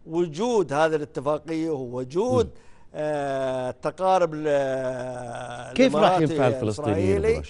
وجود 0.06 0.72
هذه 0.72 0.94
الاتفاقية 0.94 1.70
ووجود 1.70 2.50
آه، 2.94 3.70
التقارب 3.70 4.30
كيف 5.74 5.96
راح 5.96 6.18
ينفع 6.18 6.46
الفلسطينيين 6.46 7.42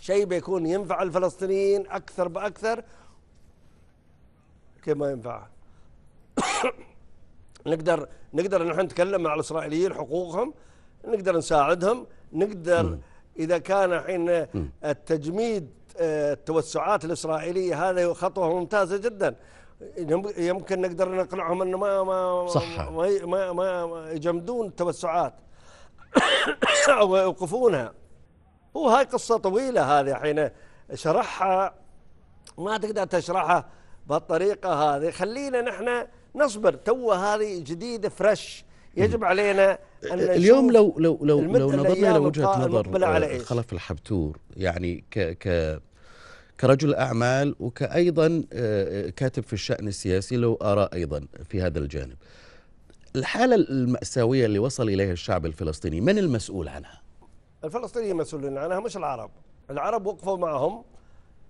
شيء 0.00 0.24
بيكون 0.24 0.66
ينفع 0.66 1.02
الفلسطينيين 1.02 1.86
أكثر 1.86 2.28
بأكثر؟ 2.28 2.84
كيف 4.82 4.96
ما 4.96 5.10
ينفع؟ 5.10 5.46
نقدر 7.66 8.08
نقدر 8.34 8.68
نحن 8.68 8.80
نتكلم 8.80 9.22
مع 9.22 9.34
الإسرائيليين 9.34 9.94
حقوقهم 9.94 10.54
نقدر 11.04 11.36
نساعدهم 11.36 12.06
نقدر 12.32 12.98
إذا 13.38 13.58
كان 13.58 13.92
الحين 13.92 14.46
التجميد 14.84 15.70
آه، 15.96 16.32
التوسعات 16.32 17.04
الإسرائيلية 17.04 17.90
هذه 17.90 18.12
خطوة 18.12 18.58
ممتازة 18.58 18.96
جدا. 18.96 19.36
يمكن 20.38 20.80
نقدر 20.80 21.14
نقنعهم 21.14 21.62
إنه 21.62 21.78
ما 21.78 22.02
ما 22.02 22.46
صح. 22.46 22.90
ما 22.90 23.26
ما, 23.26 23.52
ما 23.52 24.10
يجمدون 24.12 24.66
التوسعات 24.66 25.34
أو 27.00 27.16
يوقفونها. 27.16 27.92
وهاي 28.74 29.04
قصة 29.04 29.36
طويلة 29.36 30.00
هذه 30.00 30.14
حين 30.14 30.50
شرحها 30.94 31.74
ما 32.58 32.78
تقدر 32.78 33.04
تشرحها 33.04 33.68
بهالطريقه 34.06 34.72
هذه. 34.96 35.10
خلينا 35.10 35.60
نحن 35.60 36.06
نصبر. 36.34 36.74
تو 36.74 37.12
هذه 37.12 37.58
جديدة 37.58 38.08
فريش 38.08 38.64
يجب 38.96 39.24
علينا 39.24 39.78
أن 40.12 40.18
اليوم 40.20 40.70
لو 40.70 40.94
لو 40.98 41.18
لو 41.22 41.44
لو 41.44 41.72
نظرنا 41.72 41.92
إلى 41.92 42.18
وجهة 42.18 42.66
نظر 42.66 43.06
آه، 43.06 43.38
خلف 43.38 43.72
الحبتور 43.72 44.38
يعني 44.56 45.04
ك 45.10 45.18
ك 45.18 45.80
كرجل 46.60 46.94
أعمال 46.94 47.54
وكايضا 47.60 48.44
آه، 48.52 49.08
كاتب 49.10 49.42
في 49.42 49.52
الشأن 49.52 49.88
السياسي 49.88 50.36
له 50.36 50.58
اراء 50.62 50.94
أيضا 50.94 51.26
في 51.48 51.62
هذا 51.62 51.78
الجانب. 51.78 52.16
الحالة 53.16 53.54
المأساوية 53.56 54.46
اللي 54.46 54.58
وصل 54.58 54.88
إليها 54.88 55.12
الشعب 55.12 55.46
الفلسطيني 55.46 56.00
من 56.00 56.18
المسؤول 56.18 56.68
عنها؟ 56.68 57.00
الفلسطينيين 57.64 58.16
مسؤولين 58.16 58.58
عنها 58.58 58.80
مش 58.80 58.96
العرب، 58.96 59.30
العرب 59.70 60.06
وقفوا 60.06 60.36
معهم 60.36 60.84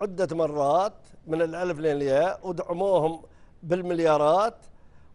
عدة 0.02 0.37
مرات 0.37 0.93
من 1.26 1.43
الألف 1.43 1.79
للياء 1.79 2.40
ودعموهم 2.43 3.23
بالمليارات 3.62 4.55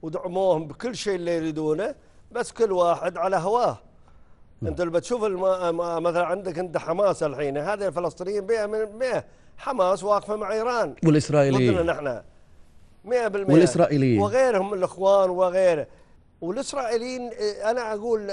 ودعموهم 0.01 0.67
بكل 0.67 0.95
شيء 0.95 1.15
اللي 1.15 1.35
يريدونه 1.35 1.95
بس 2.31 2.51
كل 2.51 2.71
واحد 2.71 3.17
على 3.17 3.35
هواه. 3.35 3.77
أنت 4.63 4.81
اللي 4.81 4.91
بتشوف 4.91 5.23
الم... 5.23 5.41
مثلا 6.03 6.25
عندك 6.25 6.59
أنت 6.59 6.77
حماس 6.77 7.23
الحين 7.23 7.57
هذه 7.57 7.87
الفلسطينيين 7.87 8.47
100 8.47 8.65
من 8.65 8.97
100 8.97 9.25
حماس 9.57 10.03
واقفة 10.03 10.35
مع 10.35 10.51
إيران. 10.51 10.95
والإسرائيليين. 11.05 11.85
نحن. 11.85 12.21
100% 13.05 13.11
والإسرائيليين. 13.51 14.21
وغيرهم 14.21 14.71
من 14.71 14.77
الإخوان 14.77 15.29
وغيره. 15.29 15.87
والإسرائيليين 16.41 17.29
أنا 17.63 17.93
أقول 17.93 18.29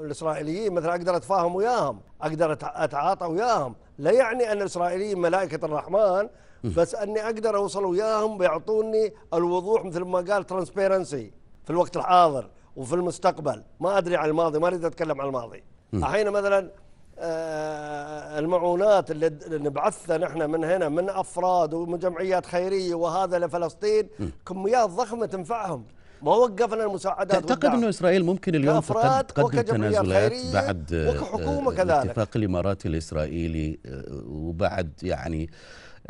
الإسرائيليين 0.00 0.72
مثلا 0.72 0.90
أقدر 0.90 1.16
أتفاهم 1.16 1.54
وياهم 1.54 2.00
أقدر 2.22 2.52
أتعاطى 2.62 3.26
وياهم. 3.26 3.74
لا 3.98 4.10
يعني 4.10 4.52
أن 4.52 4.62
الإسرائيليين 4.62 5.18
ملائكة 5.18 5.64
الرحمن 5.64 6.28
بس 6.76 6.94
أني 6.94 7.24
أقدر 7.24 7.56
أوصل 7.56 7.84
وياهم 7.84 8.38
بيعطوني 8.38 9.12
الوضوح 9.34 9.84
مثل 9.84 10.02
ما 10.02 10.18
قال 10.18 10.44
ترانسبيرنسي 10.46 11.32
في 11.64 11.70
الوقت 11.70 11.96
الحاضر 11.96 12.50
وفي 12.76 12.94
المستقبل. 12.94 13.62
ما 13.80 13.98
أدري 13.98 14.16
عن 14.16 14.28
الماضي 14.28 14.58
ما 14.58 14.66
أريد 14.66 14.84
أتكلم 14.84 15.20
عن 15.20 15.26
الماضي. 15.26 15.64
الحين 15.94 16.30
مثلا 16.30 16.70
آه، 17.18 18.38
المعونات 18.38 19.10
اللي 19.10 19.58
نبعثها 19.58 20.18
نحن 20.18 20.50
من 20.50 20.64
هنا 20.64 20.88
من 20.88 21.08
أفراد 21.10 21.74
ومن 21.74 21.98
جمعيات 21.98 22.46
خيرية 22.46 22.94
وهذا 22.94 23.38
لفلسطين 23.38 24.08
كميات 24.46 24.90
ضخمة 24.90 25.26
تنفعهم. 25.26 25.84
ما 26.22 26.34
وقفنا 26.34 26.84
المساعدات 26.84 27.32
تعتقد 27.48 27.64
أنه 27.64 27.88
إسرائيل 27.88 28.24
ممكن 28.24 28.54
اليوم 28.54 28.80
تقدم 28.80 29.60
تنازلات 29.60 30.32
بعد 30.52 30.94
وكحكومة 31.08 31.72
آه، 31.72 31.74
كذلك. 31.74 31.90
الاتفاق 31.90 32.28
الاماراتي 32.36 32.88
الإسرائيلي 32.88 33.78
آه، 33.86 34.22
وبعد 34.26 34.90
يعني 35.02 35.50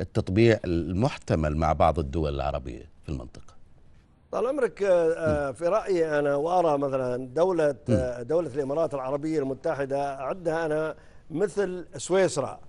التطبيع 0.01 0.59
المحتمل 0.65 1.57
مع 1.57 1.73
بعض 1.73 1.99
الدول 1.99 2.35
العربية 2.35 2.83
في 3.03 3.09
المنطقة. 3.09 3.57
طال 4.33 4.47
عمرك 4.47 4.83
آه، 4.83 5.51
في 5.51 5.65
رأيي 5.69 6.19
أنا 6.19 6.35
وأرى 6.35 6.79
مثلا 6.79 7.27
دولة 7.27 7.75
دولة 8.23 8.51
الإمارات 8.55 8.95
العربية 8.95 9.39
المتحدة 9.39 10.15
اعدها 10.21 10.67
أنا 10.67 10.95
مثل 11.31 11.87
سويسرا 11.97 12.61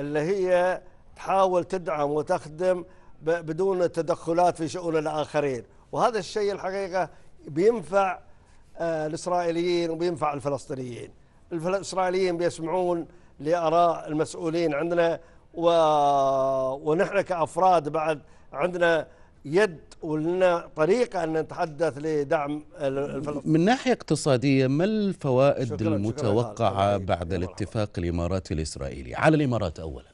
اللي 0.00 0.20
هي 0.20 0.80
تحاول 1.16 1.64
تدعم 1.64 2.10
وتخدم 2.10 2.84
بدون 3.22 3.92
تدخلات 3.92 4.56
في 4.56 4.68
شؤون 4.68 4.96
الآخرين. 4.96 5.62
وهذا 5.92 6.18
الشيء 6.18 6.52
الحقيقة 6.52 7.08
بينفع 7.48 8.18
آه، 8.78 9.06
الإسرائيليين 9.06 9.90
وبينفع 9.90 10.32
الفلسطينيين. 10.34 11.10
الاسرائيليين 11.52 12.36
بيسمعون 12.36 13.06
لآراء 13.40 14.08
المسؤولين 14.08 14.74
عندنا 14.74 15.20
و... 15.54 15.66
ونحن 16.90 17.20
كأفراد 17.20 17.88
بعد 17.88 18.20
عندنا 18.52 19.06
يد 19.44 19.80
ولنا 20.02 20.68
طريقة 20.76 21.24
أن 21.24 21.32
نتحدث 21.32 21.98
لدعم 21.98 22.62
الفلسطينيين. 22.80 23.52
من 23.52 23.64
ناحية 23.64 23.92
اقتصادية 23.92 24.66
ما 24.66 24.84
الفوائد 24.84 25.66
شكرا. 25.68 25.88
المتوقعة 25.88 26.94
شكرا. 26.94 27.06
بعد 27.06 27.32
الاتفاق 27.32 27.90
الإماراتي 27.98 28.54
الإسرائيلي؟ 28.54 29.14
على 29.14 29.36
الإمارات 29.36 29.80
أولا. 29.80 30.11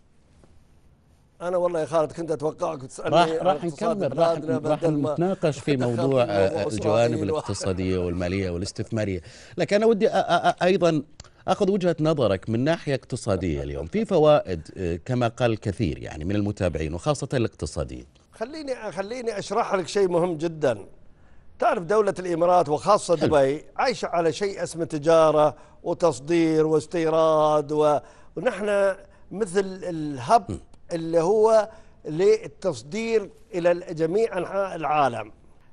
أنا 1.43 1.57
والله 1.57 1.81
يا 1.81 1.87
خالد 1.87 2.13
كنت 2.13 2.31
أتوقعك 2.31 2.83
تسألني 2.83 3.17
راح 3.17 3.29
راح 3.43 3.65
نكمل 3.65 4.19
راح, 4.19 4.39
راح 4.65 4.83
نتناقش 4.83 5.59
في 5.59 5.77
موضوع 5.87 6.23
الجوانب 6.23 7.23
الاقتصادية 7.23 7.99
والمالية 7.99 8.51
والاستثمارية. 8.51 9.21
لكن 9.59 9.77
أنا 9.77 9.87
ودي 9.87 10.09
أيضا 10.63 11.03
أخذ 11.49 11.71
وجهة 11.71 11.97
نظرك 12.01 12.51
من 12.51 12.65
ناحية 12.65 12.95
اقتصادية 12.95 13.63
اليوم. 13.63 13.87
في 13.87 14.05
فوائد 14.05 14.69
كما 15.05 15.29
قال 15.29 15.51
الكثير 15.53 15.99
يعني 15.99 16.25
من 16.25 16.37
المتابعين 16.37 16.95
وخاصة 16.95 17.29
الاقتصاديين. 17.35 18.07
خليني 18.33 18.93
خليني 18.93 19.39
أشرح 19.39 19.75
لك 19.75 19.89
شيء 19.89 20.09
مهم 20.09 20.37
جدا. 20.37 20.79
تعرف 21.59 21.83
دولة 21.83 22.15
الإمارات 22.19 22.69
وخاصة 22.69 23.15
دبي 23.15 23.65
عايشة 23.77 24.09
على 24.09 24.33
شيء 24.33 24.63
اسمه 24.63 24.85
تجارة 24.85 25.57
وتصدير 25.83 26.67
واستيراد 26.67 27.73
و... 27.73 27.99
ونحن 28.37 28.95
مثل 29.31 29.81
الهب 29.83 30.61
اللي 30.93 31.21
هو 31.21 31.69
للتصدير 32.05 33.31
إلى 33.55 33.95
جميع 33.95 34.39
أنحاء 34.39 34.77
العالم. 34.77 35.33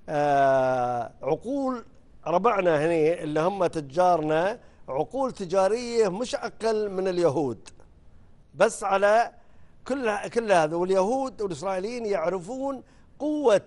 آه 0.10 1.12
عقول 1.24 1.86
ربعنا 2.28 2.86
هنا 2.86 3.24
اللي 3.24 3.40
هم 3.40 3.66
تجارنا 3.66 4.60
عقول 4.90 5.32
تجارية 5.32 6.08
مش 6.08 6.36
أقل 6.36 6.90
من 6.92 7.08
اليهود. 7.08 7.70
بس 8.56 8.84
على 8.84 9.32
كل 9.88 10.30
كل 10.30 10.52
هذا 10.52 10.76
واليهود 10.76 11.42
والإسرائيليين 11.42 12.06
يعرفون 12.06 12.84
قوة 13.20 13.62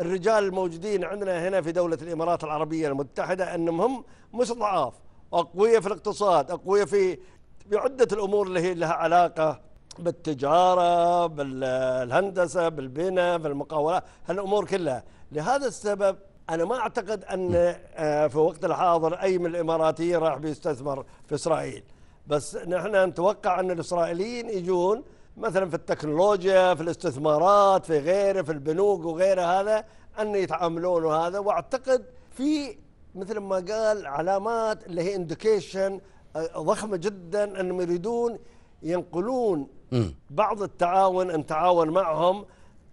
الرجال 0.00 0.44
الموجودين 0.44 1.04
عندنا 1.04 1.48
هنا 1.48 1.62
في 1.62 1.72
دولة 1.72 1.98
الإمارات 2.02 2.44
العربية 2.44 2.88
المتحدة 2.88 3.54
أنهم 3.54 3.80
هم 3.80 4.04
مش 4.34 4.52
ضعاف. 4.52 4.94
أقوياء 5.32 5.80
في 5.80 5.86
الاقتصاد 5.86 6.50
أقوياء 6.50 6.86
في 6.86 7.18
بعدة 7.66 8.08
الأمور 8.12 8.46
اللي 8.46 8.60
هي 8.60 8.74
لها 8.74 8.92
علاقة 8.92 9.60
بالتجارة 10.00 11.26
بالهندسة 11.26 12.68
بالبناء 12.68 13.38
بالمقاولات 13.38 14.04
هالأمور 14.28 14.64
كلها. 14.66 15.04
لهذا 15.32 15.66
السبب 15.66 16.16
أنا 16.50 16.64
ما 16.64 16.78
أعتقد 16.78 17.24
أن 17.24 17.50
آه، 17.94 18.26
في 18.26 18.38
وقت 18.38 18.64
الحاضر 18.64 19.14
أي 19.14 19.38
من 19.38 19.46
الإماراتيين 19.46 20.16
راح 20.16 20.36
بيستثمر 20.38 21.04
في 21.26 21.34
إسرائيل. 21.34 21.82
بس 22.26 22.56
نحن 22.56 23.08
نتوقع 23.08 23.60
أن 23.60 23.70
الإسرائيليين 23.70 24.48
يجون 24.50 25.04
مثلا 25.36 25.68
في 25.68 25.74
التكنولوجيا 25.76 26.74
في 26.74 26.82
الاستثمارات 26.82 27.84
في 27.84 27.98
غيره 27.98 28.42
في 28.42 28.52
البنوك 28.52 29.04
وغيره 29.04 29.42
هذا 29.42 29.84
أن 30.20 30.34
يتعاملون 30.34 31.04
وهذا 31.04 31.38
وأعتقد 31.38 32.04
في 32.30 32.76
مثل 33.14 33.38
ما 33.38 33.56
قال 33.56 34.06
علامات 34.06 34.86
اللي 34.86 35.02
هي 35.02 35.16
indication 35.16 36.00
آه، 36.36 36.58
ضخمة 36.58 36.96
جدا 36.96 37.60
أنهم 37.60 37.80
يريدون 37.80 38.38
ينقلون 38.82 39.66
بعض 40.30 40.62
التعاون 40.62 41.30
أن 41.30 41.46
تعاون 41.46 41.90
معهم 41.90 42.44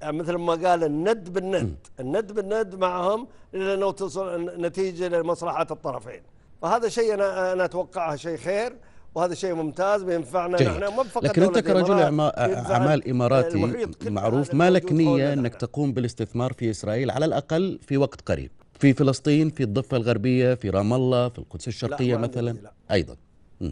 آه، 0.03 0.11
مثل 0.11 0.35
ما 0.35 0.53
قال 0.53 0.83
الند 0.83 1.33
بالند. 1.33 1.75
الند 1.99 2.31
بالند 2.31 2.75
معهم 2.75 3.27
لأنه 3.53 3.91
توصل 3.91 4.61
نتيجة 4.61 5.07
لمصلحه 5.07 5.67
الطرفين. 5.71 6.21
فهذا 6.61 6.89
شيء 6.89 7.13
أنا 7.13 7.53
أنا 7.53 7.65
أتوقعه 7.65 8.15
شيء 8.15 8.37
خير 8.37 8.75
وهذا 9.15 9.33
شيء 9.33 9.53
ممتاز 9.53 10.03
بينفعنا 10.03 10.63
نحن. 10.63 10.95
ما 10.97 11.03
فقط 11.03 11.23
لكن 11.23 11.43
أنت 11.43 11.59
كرجل 11.59 11.99
أعمال 11.99 13.09
إماراتي 13.09 13.87
معروف 14.09 14.53
ما 14.53 14.69
لك 14.69 14.91
نية 14.91 15.33
إنك 15.33 15.55
تقوم 15.55 15.93
بالاستثمار 15.93 16.53
في 16.53 16.69
إسرائيل؟ 16.69 17.11
على 17.11 17.25
الأقل 17.25 17.79
في 17.81 17.97
وقت 17.97 18.21
قريب. 18.21 18.51
في 18.79 18.93
فلسطين 18.93 19.49
في 19.49 19.63
الضفة 19.63 19.97
الغربية 19.97 20.53
في 20.53 20.69
رام 20.69 20.93
الله 20.93 21.29
في 21.29 21.39
القدس 21.39 21.67
الشرقية 21.67 22.15
لا 22.15 22.21
مثلا. 22.21 22.49
لا. 22.51 22.71
أيضا. 22.91 23.15
م. 23.61 23.71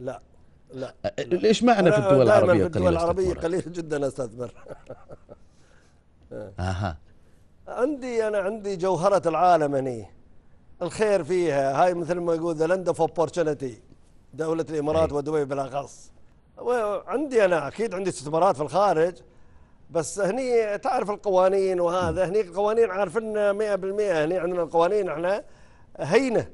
لا. 0.00 0.20
لا. 0.72 0.94
ليش 1.18 1.62
معنى 1.62 1.92
في 1.92 1.98
الدول 1.98 2.22
العربية 2.22 2.52
قليل 2.52 2.60
في 2.60 2.66
الدول 2.66 2.92
العربية 2.92 3.34
قليل 3.34 3.72
جدا 3.72 4.06
استثمر 4.06 4.50
أها. 6.58 6.96
عندي 7.68 8.28
أنا 8.28 8.38
عندي 8.38 8.76
جوهرة 8.76 9.28
العالم 9.28 9.74
هني. 9.74 10.06
الخير 10.82 11.24
فيها. 11.24 11.82
هاي 11.84 11.94
مثل 11.94 12.14
ما 12.18 12.34
يقول 12.34 12.54
the 12.56 12.66
land 12.66 12.88
of 12.88 13.00
opportunity 13.00 13.82
دولة 14.34 14.66
الإمارات 14.70 15.10
أي. 15.10 15.16
ودبي 15.16 15.44
بالأخص. 15.44 16.12
وعندي 16.58 17.44
أنا 17.44 17.68
أكيد 17.68 17.94
عندي 17.94 18.10
استثمارات 18.10 18.56
في 18.56 18.62
الخارج. 18.62 19.14
بس 19.90 20.18
هني 20.20 20.78
تعرف 20.78 21.10
القوانين 21.10 21.80
وهذا. 21.80 22.28
هني 22.28 22.40
القوانين 22.40 22.90
عارفين 22.90 23.32
100% 23.52 24.00
هني 24.24 24.38
عندنا 24.38 24.62
القوانين. 24.62 25.08
إحنا 25.08 25.44
هينة. 25.98 26.46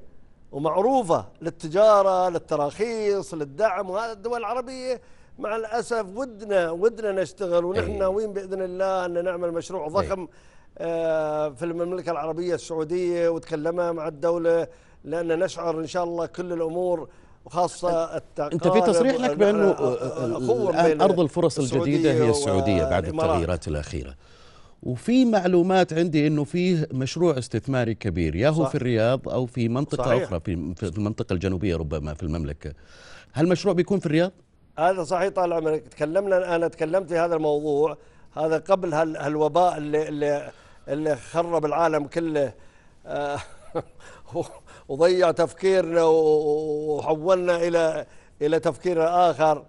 ومعروفة 0.53 1.25
للتجارة 1.43 2.29
للتراخيص 2.29 3.35
للدعم 3.35 3.91
وهذا 3.91 4.13
الدول 4.13 4.39
العربية 4.41 5.01
مع 5.39 5.57
الأسف 5.57 6.07
ودنا 6.15 6.71
ودنا 6.71 7.13
نشتغل 7.23 7.65
ونحن 7.65 7.91
أي. 7.91 7.99
ناويين 7.99 8.33
بإذن 8.33 8.63
الله 8.63 9.07
أن 9.07 9.25
نعمل 9.25 9.53
مشروع 9.53 9.89
ضخم 9.89 10.29
آه، 10.79 11.49
في 11.49 11.65
المملكة 11.65 12.13
العربية 12.13 12.55
السعودية 12.55 13.29
وتكلمنا 13.29 13.93
مع 13.93 14.09
الدولة 14.09 14.67
لأن 15.05 15.39
نشعر 15.39 15.81
إن 15.81 15.87
شاء 15.87 16.05
الله 16.05 16.27
كل 16.27 16.53
الأمور 16.53 17.09
وخاصه 17.45 18.17
التقارب 18.17 18.53
أنت 18.53 18.69
في 18.69 18.81
تصريح 18.81 19.15
لك 19.15 19.37
بأنه 19.37 19.71
نحن 19.71 19.83
أخوة 20.33 20.71
الان 20.71 20.87
بين 20.89 21.01
ارض 21.03 21.21
الفرص 21.21 21.59
الجديدة 21.59 22.13
هي 22.13 22.31
السعودية 22.31 22.85
بعد. 22.85 23.05
التغييرات 23.07 23.69
الأخيرة 23.69 24.15
وفي 24.83 25.25
معلومات 25.25 25.93
عندي 25.93 26.27
إنه 26.27 26.45
فيه 26.45 26.89
مشروع 26.93 27.39
استثماري 27.39 27.95
كبير 27.95 28.37
يا 28.37 28.49
هو. 28.49 28.65
في 28.65 28.75
الرياض 28.75 29.29
أو 29.29 29.47
في 29.47 29.69
منطقة 29.69 30.05
صحيح. 30.05 30.23
أخرى 30.23 30.41
في 30.41 30.75
في 30.75 30.83
المنطقة 30.99 31.33
الجنوبية 31.33 31.77
ربما 31.77 32.15
في 32.15 32.23
المملكة. 32.23 32.73
هل 33.33 33.45
المشروع 33.45 33.75
بيكون 33.75 33.99
في 33.99 34.07
الرياض؟ 34.07 34.33
هذا 34.79 35.05
صحيح 35.05 35.29
طال 35.29 35.53
عمرك. 35.53 35.89
تكلمنا 35.89 36.57
أنا 36.57 36.69
تكلمت 36.69 37.09
في 37.09 37.19
هذا 37.19 37.35
الموضوع. 37.37 37.97
هذا 38.37 38.59
قبل 38.59 38.95
هال 38.95 39.17
هالوباء 39.17 39.79
اللي 39.79 40.09
اللي 40.09 40.51
اللي 40.89 41.17
خرب 41.17 41.65
العالم 41.65 42.07
كله. 42.07 42.53
آه، 43.07 43.39
وضيع 44.89 45.31
تفكيرنا 45.31 46.05
وحولنا 46.05 47.57
إلى 47.57 48.07
إلى 48.43 48.61
تفكير 48.61 49.31
آخر. 49.31 49.65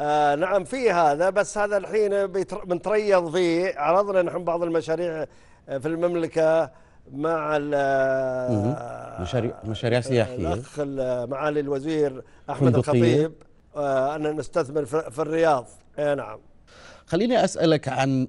آه 0.00 0.34
نعم 0.34 0.64
في 0.64 0.90
هذا 0.90 1.30
بس 1.30 1.58
هذا 1.58 1.76
الحين 1.76 2.26
بنتريض 2.66 3.30
فيه. 3.32 3.74
عرضنا 3.78 4.22
نحن 4.22 4.44
بعض 4.44 4.62
المشاريع 4.62 5.26
آه، 5.68 5.78
في 5.78 5.88
المملكة 5.88 6.70
مع 7.12 7.56
ال- 7.56 8.52
مهم. 8.54 8.76
مشاريع 9.22 9.54
مشاريع 9.64 10.00
سياحية. 10.00 10.52
الأخ 10.54 10.74
ال- 10.78 11.30
معالي 11.30 11.60
الوزير 11.60 12.22
أحمد 12.50 12.72
فندقية. 12.72 12.80
الخطيب. 13.26 13.32
آه، 13.76 14.16
ان 14.16 14.36
نستثمر 14.36 14.84
في 14.84 15.10
في 15.10 15.18
الرياض. 15.22 15.66
اي 15.98 16.14
نعم. 16.14 16.38
خليني 17.06 17.44
أسألك 17.44 17.88
عن 17.88 18.28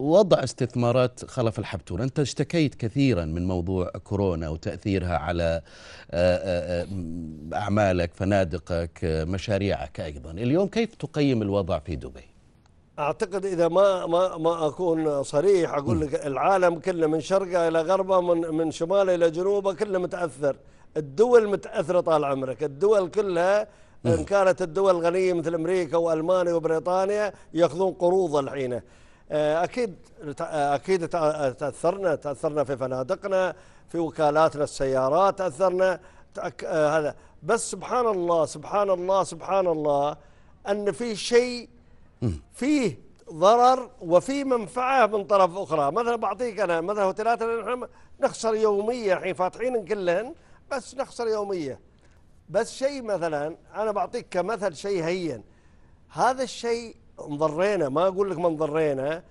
وضع 0.00 0.44
استثمارات 0.44 1.24
خلف 1.24 1.58
الحبتون. 1.58 2.00
أنت 2.00 2.18
اشتكيت 2.18 2.74
كثيرا 2.74 3.24
من 3.24 3.46
موضوع 3.46 3.90
كورونا 3.90 4.48
وتأثيرها 4.48 5.16
على 5.18 5.62
آه، 6.10 6.82
آه، 6.82 6.86
أعمالك 7.54 8.14
فنادقك 8.14 8.98
مشاريعك 9.04 10.00
أيضا. 10.00 10.30
اليوم 10.30 10.68
كيف 10.68 10.94
تقيم 10.94 11.42
الوضع 11.42 11.78
في 11.78 11.96
دبي؟ 11.96 12.24
أعتقد 12.98 13.44
إذا 13.44 13.68
ما 13.68 14.06
ما 14.06 14.36
ما 14.36 14.66
أكون 14.66 15.22
صريح 15.22 15.74
أقول 15.74 16.00
لك 16.00 16.26
العالم 16.26 16.78
كله 16.78 17.06
من 17.06 17.20
شرقة 17.20 17.68
إلى 17.68 17.80
غربة 17.82 18.20
من 18.20 18.54
من 18.54 18.70
شمالة 18.70 19.14
إلى 19.14 19.30
جنوبة 19.30 19.74
كله 19.74 19.98
متأثر. 19.98 20.56
الدول 20.96 21.48
متأثرة 21.48 22.00
طال 22.00 22.24
عمرك. 22.24 22.64
الدول 22.64 23.08
كلها 23.08 23.68
إن 24.06 24.24
كانت 24.24 24.62
الدول 24.62 24.96
الغنية 24.96 25.32
مثل 25.32 25.54
أمريكا 25.54 25.96
وألمانيا 25.96 26.52
وبريطانيا 26.52 27.32
يأخذون 27.54 27.92
قروض 27.92 28.36
الحين. 28.36 28.80
أكيد 29.32 29.94
أكيد 30.40 31.04
تأ- 31.06 31.56
تاثرنا 31.56 32.14
تأثرنا 32.14 32.64
في 32.64 32.76
فنادقنا 32.76 33.54
في 33.88 33.98
وكالاتنا 33.98 34.64
السيارات 34.64 35.38
تأثرنا. 35.38 36.00
آه، 36.64 36.98
هذا. 36.98 37.14
بس 37.42 37.70
سبحان 37.70 38.06
الله 38.06 38.46
سبحان 38.46 38.90
الله 38.90 39.24
سبحان 39.24 39.66
الله 39.66 40.16
أن 40.68 40.92
في 40.92 41.16
شيء 41.16 41.68
فيه 42.52 42.98
ضرر 43.32 43.90
وفي 44.00 44.44
منفعة 44.44 45.06
من 45.06 45.24
طرف 45.24 45.56
أخرى. 45.56 45.92
مثلا 45.92 46.16
بعطيك 46.16 46.60
أنا 46.60 46.80
مثلا 46.80 47.02
هوتيلاتنا 47.02 47.60
نحن 47.62 47.88
نخسر 48.20 48.54
يوميا 48.54 49.14
الحين 49.14 49.34
فاتحين 49.34 49.84
كلهن 49.84 50.34
بس 50.72 50.94
نخسر 50.94 51.28
يوميا 51.28 51.78
بس 52.48 52.72
شيء 52.72 53.02
مثلا 53.02 53.56
أنا 53.74 53.90
بعطيك 53.92 54.26
كمثل 54.30 54.76
شيء 54.76 55.04
هين. 55.04 55.44
هذا 56.10 56.42
الشيء 56.42 56.96
انضرينا 57.26 57.88
ما 57.88 58.06
أقول 58.08 58.30
لك 58.30 58.38
ما 58.38 58.48
انضرينا 58.48 59.22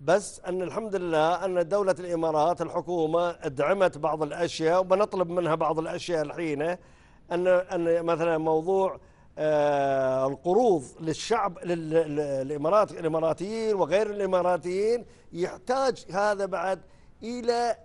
بس 0.00 0.40
أن 0.40 0.62
الحمد 0.62 0.96
لله 0.96 1.44
أن 1.44 1.68
دولة 1.68 1.94
الإمارات 1.98 2.62
الحكومة 2.62 3.30
أدعمت 3.42 3.98
بعض 3.98 4.22
الأشياء 4.22 4.80
وبنطلب 4.80 5.30
منها 5.30 5.54
بعض 5.54 5.78
الأشياء 5.78 6.22
الحين. 6.22 6.62
أن 6.62 7.46
أن 7.46 8.02
مثلا 8.04 8.38
موضوع 8.38 8.98
آه 9.38 10.26
القروض 10.26 10.84
للشعب 11.00 11.58
لل- 11.64 11.90
لل- 11.90 12.20
الإمارات 12.20 12.92
الإماراتيين 12.92 13.74
وغير 13.76 14.10
الإماراتيين 14.10 15.04
يحتاج 15.32 16.04
هذا 16.12 16.46
بعد 16.46 16.80
إلى 17.22 17.76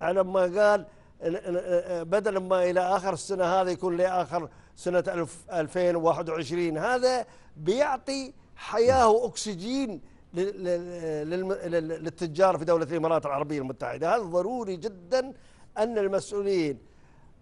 على 0.00 0.24
ما 0.24 0.40
قال 0.40 0.86
بدل 2.04 2.36
ما 2.38 2.62
إلى 2.70 2.80
آخر 2.80 3.12
السنة 3.12 3.44
هذا 3.44 3.70
يكون 3.70 3.96
لاخر 3.96 4.48
سنة 4.76 5.04
ألف 5.08 5.44
2021 5.52 6.78
هذا 6.78 7.26
بيعطي 7.56 8.32
حياه 8.60 9.08
واكسجين 9.08 10.00
للتجار 11.24 12.58
في 12.58 12.64
دولة 12.64 12.84
الإمارات 12.84 13.26
العربية 13.26 13.58
المتحدة. 13.58 14.16
هذا 14.16 14.22
ضروري 14.22 14.76
جدا 14.76 15.32
أن 15.78 15.98
المسؤولين 15.98 16.78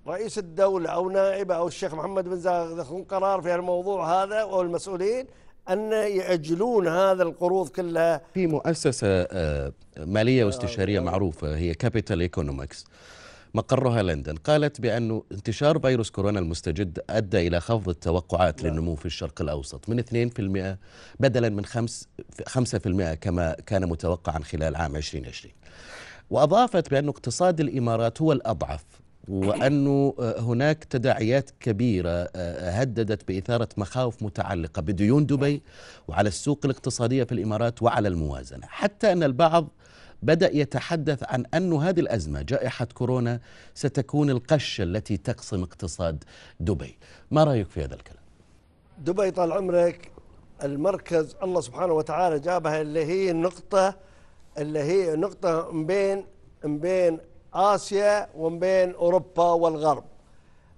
رئيس 0.09 0.39
الدولة 0.39 0.91
أو 0.91 1.11
نائبه 1.11 1.55
أو 1.55 1.69
الشيخ 1.69 1.95
محمد 1.95 2.25
بن 2.25 2.37
زايد 2.37 2.79
ياخذون 2.79 3.05
قرار 3.05 3.43
في 3.43 3.55
الموضوع 3.55 4.23
هذا 4.23 4.37
أو 4.37 4.63
المسؤولين 4.63 5.27
أن 5.71 5.93
يأجلون 5.93 6.89
هذا 6.89 7.23
القروض 7.23 7.69
كلها. 7.69 8.21
في 8.35 8.47
مؤسسة 8.47 9.07
آه، 9.07 9.73
مالية 9.99 10.45
واستشارية 10.45 11.01
معروفة 11.01 11.57
هي 11.57 11.75
Capital 11.75 12.21
Economics 12.21 12.85
مقرها 13.55 14.03
لندن. 14.03 14.37
قالت 14.37 14.81
بأن 14.81 15.23
انتشار 15.33 15.79
فيروس 15.79 16.11
كورونا 16.11 16.39
المستجد 16.39 16.99
أدى 17.11 17.47
إلى 17.47 17.61
خفض 17.61 17.89
التوقعات 17.89 18.63
للنمو 18.63 18.95
في 18.95 19.07
الشرق 19.07 19.43
الأوسط 19.43 19.89
من 19.89 20.01
2% 20.01 20.77
بدلا 21.21 21.49
من 21.49 21.65
5 21.65 22.07
5% 22.49 23.15
كما 23.15 23.57
كان 23.67 23.89
متوقعا 23.89 24.39
خلال 24.39 24.77
عام 24.77 24.97
2020 24.97 25.55
وأضافت 26.31 26.91
بأن 26.91 27.09
اقتصاد 27.09 27.61
الإمارات 27.61 28.23
هو 28.23 28.33
الأضعف 28.33 28.85
وأنه 29.29 30.15
هناك 30.19 30.85
تداعيات 30.85 31.51
كبيرة 31.61 32.29
آه، 32.37 32.71
هددت 32.71 33.29
بإثارة 33.29 33.69
مخاوف 33.77 34.23
متعلقة 34.23 34.83
بديون 34.83 35.27
دبي 35.27 35.63
وعلى 36.09 36.29
السوق 36.29 36.61
الاقتصادية 36.65 37.25
في 37.25 37.33
الإمارات 37.33 37.83
وعلى 37.83 38.09
الموازنة. 38.09 38.67
حتى 38.67 39.13
أن 39.13 39.23
البعض 39.23 39.69
بدأ 40.23 40.57
يتحدث 40.57 41.25
عن 41.33 41.45
أن 41.55 41.73
هذه 41.73 42.01
الأزمة 42.01 42.43
جائحة 42.43 42.89
كورونا 42.95 43.41
ستكون 43.75 44.31
القشة 44.31 44.83
التي 44.83 45.17
تقسم 45.17 45.63
اقتصاد 45.63 46.25
دبي. 46.61 46.99
ما 47.31 47.45
رأيك 47.45 47.71
في 47.71 47.85
هذا 47.85 47.95
الكلام؟ 47.95 48.23
دبي 48.99 49.31
طال 49.31 49.53
عمرك 49.53 50.11
المركز 50.65 51.37
الله 51.43 51.61
سبحانه 51.61 51.93
وتعالى 51.93 52.39
جابها 52.39 52.81
اللي 52.81 53.05
هي 53.05 53.31
النقطة 53.31 53.95
اللي 54.59 54.79
هي 54.79 55.17
نقطة 55.17 55.71
من 55.73 55.87
بين 55.87 56.25
من 56.65 56.79
بين 56.79 57.19
آسيا 57.55 58.29
ومن 58.37 58.59
بين 58.59 58.95
أوروبا 58.95 59.45
والغرب. 59.45 60.05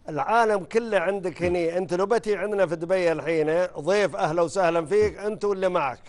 العالم 0.09 0.65
كله 0.65 0.99
عندك 0.99 1.43
هني. 1.43 1.79
أنت 1.79 1.95
لو 1.95 2.07
بتي 2.07 2.37
عندنا 2.37 2.67
في 2.67 2.77
دبي 2.77 3.13
الحين 3.13 3.67
ضيف 3.81 4.17
أهلا 4.17 4.43
وسهلا 4.43 4.87
فيك 4.87 5.19
أنت 5.19 5.45
واللي 5.45 5.69
معك. 5.69 6.01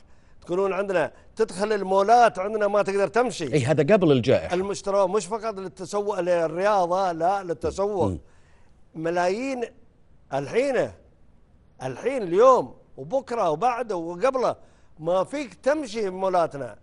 تكونون 0.41 0.73
عندنا 0.73 1.11
تدخل 1.35 1.73
المولات 1.73 2.39
عندنا 2.39 2.67
ما 2.67 2.81
تقدر 2.81 3.07
تمشي. 3.07 3.53
أي 3.53 3.65
هذا 3.65 3.93
قبل 3.93 4.11
الجائحة. 4.11 4.53
المشترى 4.53 5.07
مش 5.07 5.25
فقط 5.25 5.55
للتسوق 5.59 6.19
للرياضة 6.19 7.11
لا 7.11 7.43
للتسوق. 7.43 8.17
ملايين 8.95 9.63
الحين 10.33 10.91
الحين 11.83 12.23
اليوم 12.23 12.75
وبكرة 12.97 13.49
وبعده 13.49 13.95
وقبله 13.95 14.55
ما 14.99 15.23
فيك 15.23 15.53
تمشي 15.53 16.09
بمولاتنا. 16.09 16.75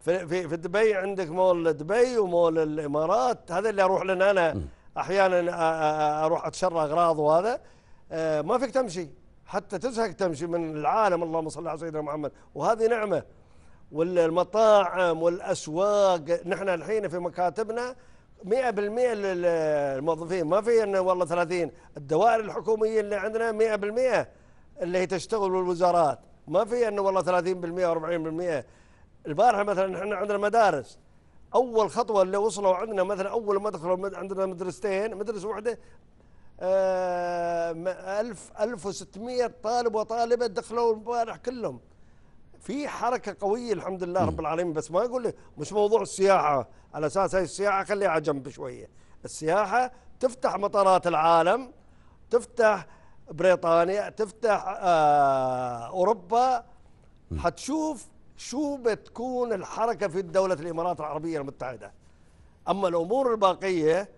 في 0.00 0.26
في 0.28 0.48
في 0.48 0.56
دبي 0.56 0.94
عندك 0.94 1.30
مول 1.30 1.72
دبي 1.72 2.18
ومول 2.18 2.58
الإمارات. 2.58 3.52
هذا 3.52 3.70
اللي 3.70 3.82
أروح 3.82 4.02
لنا 4.02 4.30
أنا. 4.30 4.60
أحيانا 4.98 6.24
أروح 6.24 6.46
أتشرى 6.46 6.80
أغراض 6.80 7.18
وهذا. 7.18 7.60
آه، 8.12 8.42
ما 8.42 8.58
فيك 8.58 8.70
تمشي. 8.70 9.08
حتى 9.46 9.78
تزهق 9.78 10.12
تمشي 10.12 10.46
من 10.46 10.76
العالم. 10.76 11.22
اللهم 11.22 11.48
صل 11.48 11.68
على 11.68 11.78
سيدنا 11.78 12.00
محمد. 12.02 12.32
وهذه 12.54 12.86
نعمة. 12.86 13.22
والمطاعم 13.92 15.22
والأسواق. 15.22 16.40
نحن 16.46 16.68
الحين 16.68 17.08
في 17.08 17.18
مكاتبنا 17.18 17.96
100% 18.44 19.14
للموظفين. 19.14 20.46
ما 20.46 20.60
في 20.60 20.82
انه 20.82 21.00
والله 21.00 21.24
30 21.24 21.70
الدوائر 21.96 22.40
الحكومية 22.40 23.00
اللي 23.00 23.16
عندنا 23.16 23.52
100% 23.52 24.28
اللي 24.82 24.98
هي 24.98 25.06
تشتغل 25.06 25.50
بالوزارات. 25.50 26.18
ما 26.48 26.64
في 26.64 26.88
انه 26.88 27.02
والله 27.02 27.22
30% 27.22 27.86
و40% 27.86 28.64
البارحة 29.26 29.62
مثلا 29.62 29.98
إحنا 29.98 30.16
عندنا 30.16 30.38
مدارس. 30.38 30.98
أول 31.54 31.90
خطوة 31.90 32.22
اللي 32.22 32.36
وصلوا 32.36 32.74
عندنا 32.74 33.02
مثلا 33.02 33.30
أول 33.30 33.62
ما 33.62 33.70
دخلوا 33.70 34.18
عندنا 34.18 34.46
مدرستين. 34.46 35.14
مدرسة 35.14 35.48
واحدة. 35.48 35.78
آه، 36.60 37.72
ألف 38.20 38.52
ألف 38.60 38.86
وستمية 38.86 39.54
طالب 39.62 39.94
وطالبة 39.94 40.46
دخلوا 40.46 40.94
البارح 40.94 41.36
كلهم. 41.36 41.80
في 42.60 42.88
حركة 42.88 43.36
قوية 43.40 43.72
الحمد 43.72 44.02
لله 44.02 44.24
رب 44.24 44.40
العالمين 44.40 44.72
بس 44.72 44.90
ما 44.90 45.04
أقول 45.04 45.24
لك 45.24 45.36
مش 45.58 45.72
موضوع 45.72 46.02
السياحة. 46.02 46.68
على 46.94 47.06
أساس 47.06 47.34
هاي 47.34 47.44
السياحة 47.44 47.84
خليها 47.84 48.08
على 48.08 48.20
جنب 48.20 48.48
شوية. 48.48 48.90
السياحة 49.24 49.92
تفتح 50.20 50.56
مطارات 50.56 51.06
العالم 51.06 51.72
تفتح 52.30 52.86
بريطانيا 53.30 54.08
تفتح 54.10 54.64
آه 54.78 55.86
أوروبا. 55.86 56.64
حتشوف 57.38 58.06
شو 58.36 58.76
بتكون 58.76 59.52
الحركة 59.52 60.08
في 60.08 60.22
دولة 60.22 60.54
الإمارات 60.54 61.00
العربية 61.00 61.38
المتحدة. 61.40 61.92
أما 62.68 62.88
الأمور 62.88 63.32
الباقية 63.32 64.08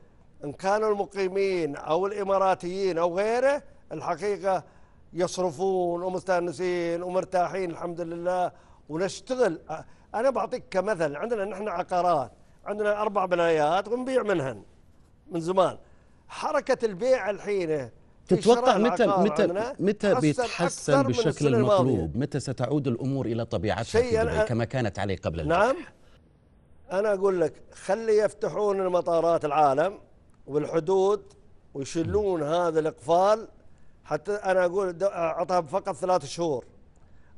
إن 0.45 0.53
كانوا 0.53 0.93
المقيمين 0.93 1.77
أو 1.77 2.07
الإماراتيين 2.07 2.99
أو 2.99 3.19
غيره 3.19 3.63
الحقيقة 3.93 4.65
يصرفون 5.13 6.03
ومستأنسين 6.03 7.03
ومرتاحين 7.03 7.71
الحمد 7.71 8.01
لله 8.01 8.53
ونشتغل. 8.89 9.61
أنا 10.15 10.31
بعطيك 10.31 10.65
كمثل 10.71 11.17
عندنا 11.17 11.45
نحن 11.45 11.69
عقارات 11.69 12.33
عندنا 12.67 13.03
أربع 13.03 13.25
بنايات 13.25 13.89
ونبيع 13.89 14.23
منهن 14.23 14.63
من 15.31 15.41
زمان. 15.41 15.79
حركة 16.29 16.87
البيع 16.87 17.31
الحين 17.31 17.91
تتوقع 18.29 18.79
متى 18.79 19.07
متى 19.07 19.75
متى 19.79 20.15
تحسن 20.15 20.21
بيتحسن 20.21 21.03
بالشكل. 21.03 21.55
المطلوب؟ 21.55 22.17
متى 22.17 22.41
ستعود 22.41 22.87
الأمور 22.87 23.27
إلى 23.27 23.45
طبيعتها 23.45 23.83
في 23.83 24.17
دبي 24.17 24.45
كما 24.45 24.65
كانت 24.65 24.99
عليه 24.99 25.17
قبل 25.17 25.41
الفتح 25.41 25.59
نعم. 25.59 25.77
أنا 26.93 27.15
أقول 27.15 27.41
لك 27.41 27.63
خلي 27.73 28.19
يفتحون 28.19 28.81
المطارات 28.81 29.45
العالم. 29.45 29.99
والحدود 30.49 31.23
ويشيلون 31.75 32.43
هذا 32.43 32.81
الإقفال 32.81 33.49
حتى 34.05 34.33
أنا 34.33 34.65
أقول 34.65 35.03
اعطها 35.03 35.61
فقط 35.61 35.95
ثلاث 35.95 36.25
شهور. 36.25 36.65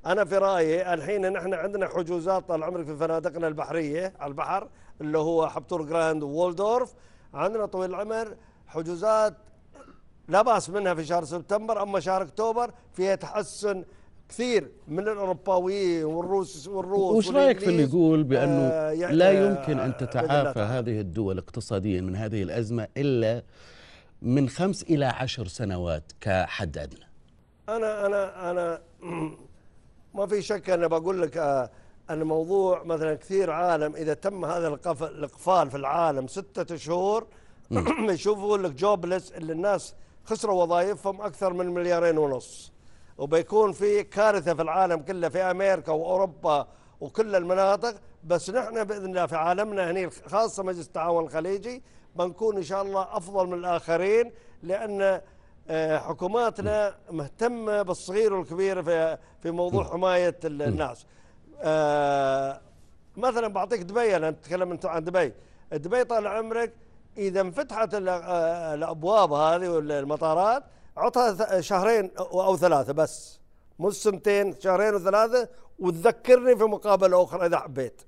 أنا 0.07 0.25
في 0.25 0.39
رأيي 0.39 0.95
الحين 0.95 1.33
نحن 1.33 1.55
عندنا 1.55 1.89
حجوزات 1.89 2.49
طال 2.49 2.63
عمرك 2.63 2.87
في 2.87 2.97
فنادقنا 2.97 3.49
البحرية 3.49 4.13
على 4.21 4.31
البحر 4.31 4.69
اللي 5.01 5.19
هو 5.19 5.49
حبتور 5.49 5.83
جراند 5.83 6.23
وولدورف. 6.23 6.95
عندنا 7.35 7.67
طويل 7.67 7.91
العمر 7.91 8.37
حجوزات 8.67 9.35
لا 10.29 10.43
بأس 10.43 10.71
منها 10.71 10.95
في 10.95 11.05
شهر 11.05 11.25
سبتمبر 11.25 11.83
أما 11.83 12.01
شهر 12.01 12.23
أكتوبر 12.23 12.71
فيها 12.93 13.15
تحسن 13.15 13.85
كثير 14.31 14.71
من 14.89 15.09
الاوروباويين 15.09 16.05
والروس 16.05 16.69
والروس 16.69 17.27
وش 17.27 17.35
رأيك 17.35 17.59
في 17.59 17.67
اللي. 17.71 17.83
يقول 17.83 18.23
بأنه 18.23 18.61
آه، 18.69 18.91
يعني- 18.91 19.17
لا 19.17 19.29
آه، 19.29 19.33
يمكن 19.33 19.73
أن 19.79 19.85
الله 19.85 19.91
تتعافى. 19.91 20.61
هذه 20.61 21.01
الدول 21.01 21.39
اقتصاديا 21.39 22.01
من 22.01 22.17
هذه 22.17 22.43
الأزمة 22.43 22.89
إلا 22.97 23.43
من 24.23 24.49
خمس 24.49 24.83
إلى 24.83 25.05
عشر 25.05 25.47
سنوات 25.47 26.13
كحد 26.21 26.79
ادنى 26.79 27.07
أنا 27.69 28.07
أنا 28.07 28.51
أنا 28.51 28.81
ما 30.15 30.27
في 30.27 30.43
شك 30.43 30.71
أنا 30.71 30.87
بقول 30.87 31.23
لك 31.23 31.37
آه، 31.37 31.71
أن 32.11 32.23
موضوع 32.23 32.83
مثلا 32.85 33.15
كثير 33.15 33.51
عالم 33.51 33.97
إذا 33.97 34.15
تم 34.15 34.45
هذا 34.45 34.69
الإقفال 35.03 35.71
في 35.71 35.77
العالم 35.77 36.27
ستة 36.27 36.77
شهور 36.77 37.27
يشوفوا 38.15 38.59
لك 38.59 38.71
جوبلس 38.73 39.33
اللي 39.33 39.53
الناس 39.53 39.95
خسروا 40.25 40.63
وظائفهم 40.63 41.21
أكثر 41.21 41.53
من 41.53 41.67
مليارين 41.67 42.19
ونص 42.19 42.73
وبيكون 43.25 43.73
في 43.73 44.03
كارثة 44.03 44.55
في 44.55 44.63
العالم 44.63 45.01
كله 45.03 45.29
في 45.29 45.39
أمريكا 45.43 45.93
وأوروبا 45.93 46.67
وكل 47.01 47.37
المناطق. 47.37 47.95
بس 48.25 48.51
نحن 48.51 48.85
بإذن 48.85 49.05
الله 49.05 49.27
في 49.27 49.37
عالمنا 49.37 49.91
هنا 49.91 50.11
خاصة 50.27 50.63
مجلس 50.63 50.87
التعاون 50.87 51.25
الخليجي 51.25 51.83
بنكون 52.17 52.57
إن 52.57 52.63
شاء 52.63 52.83
الله 52.83 53.17
أفضل 53.17 53.47
من 53.47 53.55
الآخرين 53.55 54.33
لأن 54.63 55.21
آه، 55.69 55.99
حكوماتنا 55.99 56.95
مهتمة 57.11 57.83
بالصغير 57.83 58.35
والكبير 58.35 58.83
في 58.83 59.19
في 59.43 59.51
موضوع 59.51 59.85
حماية 59.85 60.37
ال- 60.45 60.63
الناس. 60.63 61.07
آه، 61.63 62.61
مثلا 63.17 63.49
بعطيك 63.49 63.81
دبي 63.83 64.17
أنا 64.17 64.29
أتكلم 64.29 64.71
انت 64.73 64.87
عن 64.87 65.05
دبي، 65.05 65.33
دبي 65.73 66.05
طال 66.05 66.27
عمرك 66.27 66.73
إذا 67.19 67.41
انفتحت 67.41 67.95
آه، 67.95 68.75
الأبواب 68.75 69.33
هذه 69.33 69.69
والمطارات 69.69 70.63
عطها 70.97 71.61
شهرين 71.61 72.11
أو 72.19 72.57
ثلاثة 72.57 72.93
بس 72.93 73.39
مو 73.79 73.91
سنتين 73.91 74.55
شهرين 74.61 74.95
وثلاثة 74.95 75.49
وتذكرني 75.79 76.57
في 76.57 76.65
مقابلة 76.65 77.23
أخرى 77.23 77.47
إذا 77.47 77.59
حبيت. 77.59 78.01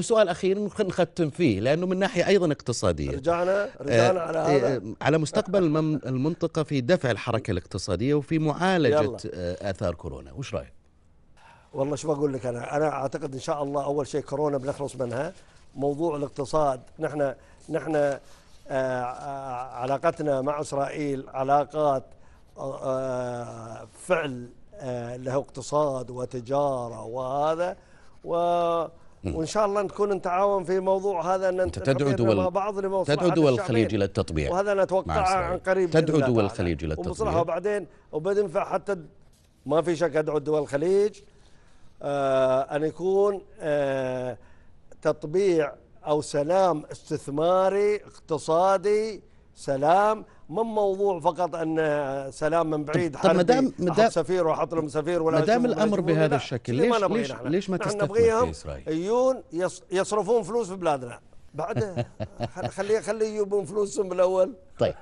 سؤال 0.00 0.28
أخير 0.28 0.58
نخ- 0.58 0.80
نختم 0.80 1.30
فيه 1.30 1.60
لأنه 1.60 1.86
من 1.86 1.98
ناحية 1.98 2.26
أيضا 2.26 2.52
اقتصادية. 2.52 3.10
رجعنا 3.10 3.68
رجعنا 3.80 4.20
على 4.20 4.38
هذا. 4.38 4.76
آه، 4.76 4.82
على 5.00 5.18
مستقبل 5.18 5.64
المنطقة 6.06 6.62
في 6.62 6.80
دفع 6.80 7.10
الحركة 7.10 7.50
الاقتصادية 7.50 8.14
وفي 8.14 8.38
معالجة 8.38 9.00
يلا. 9.02 9.18
آه، 9.34 9.70
آثار 9.70 9.94
كورونا. 9.94 10.32
وش 10.32 10.54
رأيك؟ 10.54 10.72
والله 11.74 11.96
شو 11.96 12.14
بقول 12.14 12.32
لك 12.32 12.46
أنا؟ 12.46 12.76
أنا 12.76 12.88
أعتقد 12.88 13.32
إن 13.34 13.40
شاء 13.40 13.62
الله 13.62 13.84
أول 13.84 14.06
شيء 14.06 14.20
كورونا 14.20 14.58
بنخلص 14.58 14.96
منها. 14.96 15.32
موضوع 15.74 16.16
الاقتصاد 16.16 16.80
نحن 16.98 17.34
نحن 17.68 17.96
آه، 17.96 18.00
آه، 18.00 18.20
علاقتنا 19.74 20.40
مع 20.40 20.60
إسرائيل 20.60 21.28
علاقات 21.28 22.04
آه، 22.58 22.78
آه، 22.84 23.88
فعل 23.92 24.48
آه، 24.74 25.16
له 25.16 25.34
اقتصاد 25.36 26.10
وتجارة 26.10 27.02
وهذا 27.04 27.76
و 28.24 28.34
وإن 29.24 29.46
شاء 29.46 29.66
الله 29.66 29.82
نكون 29.82 30.12
نتعاون 30.12 30.64
في 30.64 30.80
موضوع 30.80 31.34
هذا 31.34 31.48
ان 31.48 31.60
أنت 31.60 31.78
تدعو 31.78 32.10
دول- 32.10 32.36
مع 32.36 32.48
بعض 32.48 32.78
تدعو 33.04 33.28
دول. 33.30 33.52
الخليج 33.52 33.94
إلى 33.94 34.04
التطبيع 34.04 34.52
وهذا 34.52 34.74
إسرائيل. 35.22 35.52
عن 35.52 35.58
قريب 35.58 35.90
تدعو 35.90 36.20
دول. 36.20 36.44
الخليج 36.44 36.84
إلى 36.84 36.92
التطبيع. 36.92 37.10
وبصراحة 37.10 37.40
وبعدين 37.40 37.86
وبدنفع 38.12 38.64
حتى 38.72 38.96
ما 39.66 39.82
في 39.82 39.96
شك 39.96 40.16
أدعو 40.16 40.38
دول 40.38 40.62
الخليج 40.62 41.20
آه 42.02 42.60
أن 42.60 42.84
يكون 42.84 43.42
آه 43.60 44.38
تطبيع 45.02 45.72
أو 46.06 46.20
سلام 46.20 46.84
استثماري 46.92 47.96
اقتصادي 47.96 49.22
سلام 49.54 50.24
من 50.48 50.62
موضوع 50.62 51.20
فقط 51.20 51.54
أن 51.54 51.76
سلام 52.32 52.70
من 52.70 52.84
بعيد 52.84 53.12
طب 53.12 53.18
حربي 53.18 53.38
مدام- 53.38 53.66
أحط 53.66 53.80
مدام- 53.80 54.10
سفير 54.10 54.46
وأحط 54.46 54.74
لهم 54.74 54.88
سفير 54.88 55.22
ولا 55.22 55.40
مدام 55.40 55.66
يشوفوا. 55.66 55.96
بهذا 56.00 56.26
لا، 56.28 56.36
الشكل، 56.36 56.74
ليش- 56.74 57.02
ليش- 57.04 57.30
نحن. 57.32 57.46
ليش 57.46 57.70
ما 57.70 57.76
تستثمر 57.76 58.02
نبغيهم 58.04 58.48
إسرائيل؟ 58.48 58.88
يجون 58.88 59.42
يص- 59.52 59.82
يصرفون 59.92 60.42
فلوس 60.42 60.68
في 60.68 60.76
بلادنا 60.76 61.20
بعد 61.54 62.06
خل- 62.54 62.68
خلي 62.68 63.02
خلي 63.02 63.24
يجيبون 63.26 63.64
فلوسهم 63.64 64.08
بالأول 64.08 64.54
طيب 64.78 64.94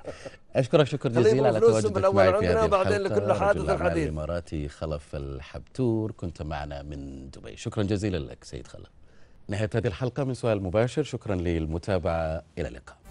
أشكرك 0.55 0.85
شكر 0.87 1.09
جزيلا 1.09 1.47
على 1.47 1.59
تواجدك 1.59 2.05
معي 2.13 2.33
في 2.39 2.47
هذه 2.47 2.65
بعدين 2.65 2.97
لكل 3.01 3.33
حادث 3.33 3.57
رجل 3.57 3.65
الأعمال 3.65 3.91
حديث. 3.91 4.03
الإماراتي 4.03 4.67
خلف 4.67 5.15
الحبتور 5.15 6.11
كنت 6.11 6.41
معنا 6.41 6.81
من 6.81 7.29
دبي 7.29 7.57
شكرا 7.57 7.83
جزيلا 7.83 8.17
لك 8.17 8.43
سيد 8.43 8.67
خلف 8.67 8.89
نهاية 9.47 9.69
هذه 9.75 9.87
الحلقة 9.87 10.23
من 10.23 10.33
سؤال 10.33 10.63
مباشر. 10.63 11.03
شكرا 11.03 11.35
للمتابعة. 11.35 12.43
إلى 12.57 12.67
اللقاء. 12.67 13.04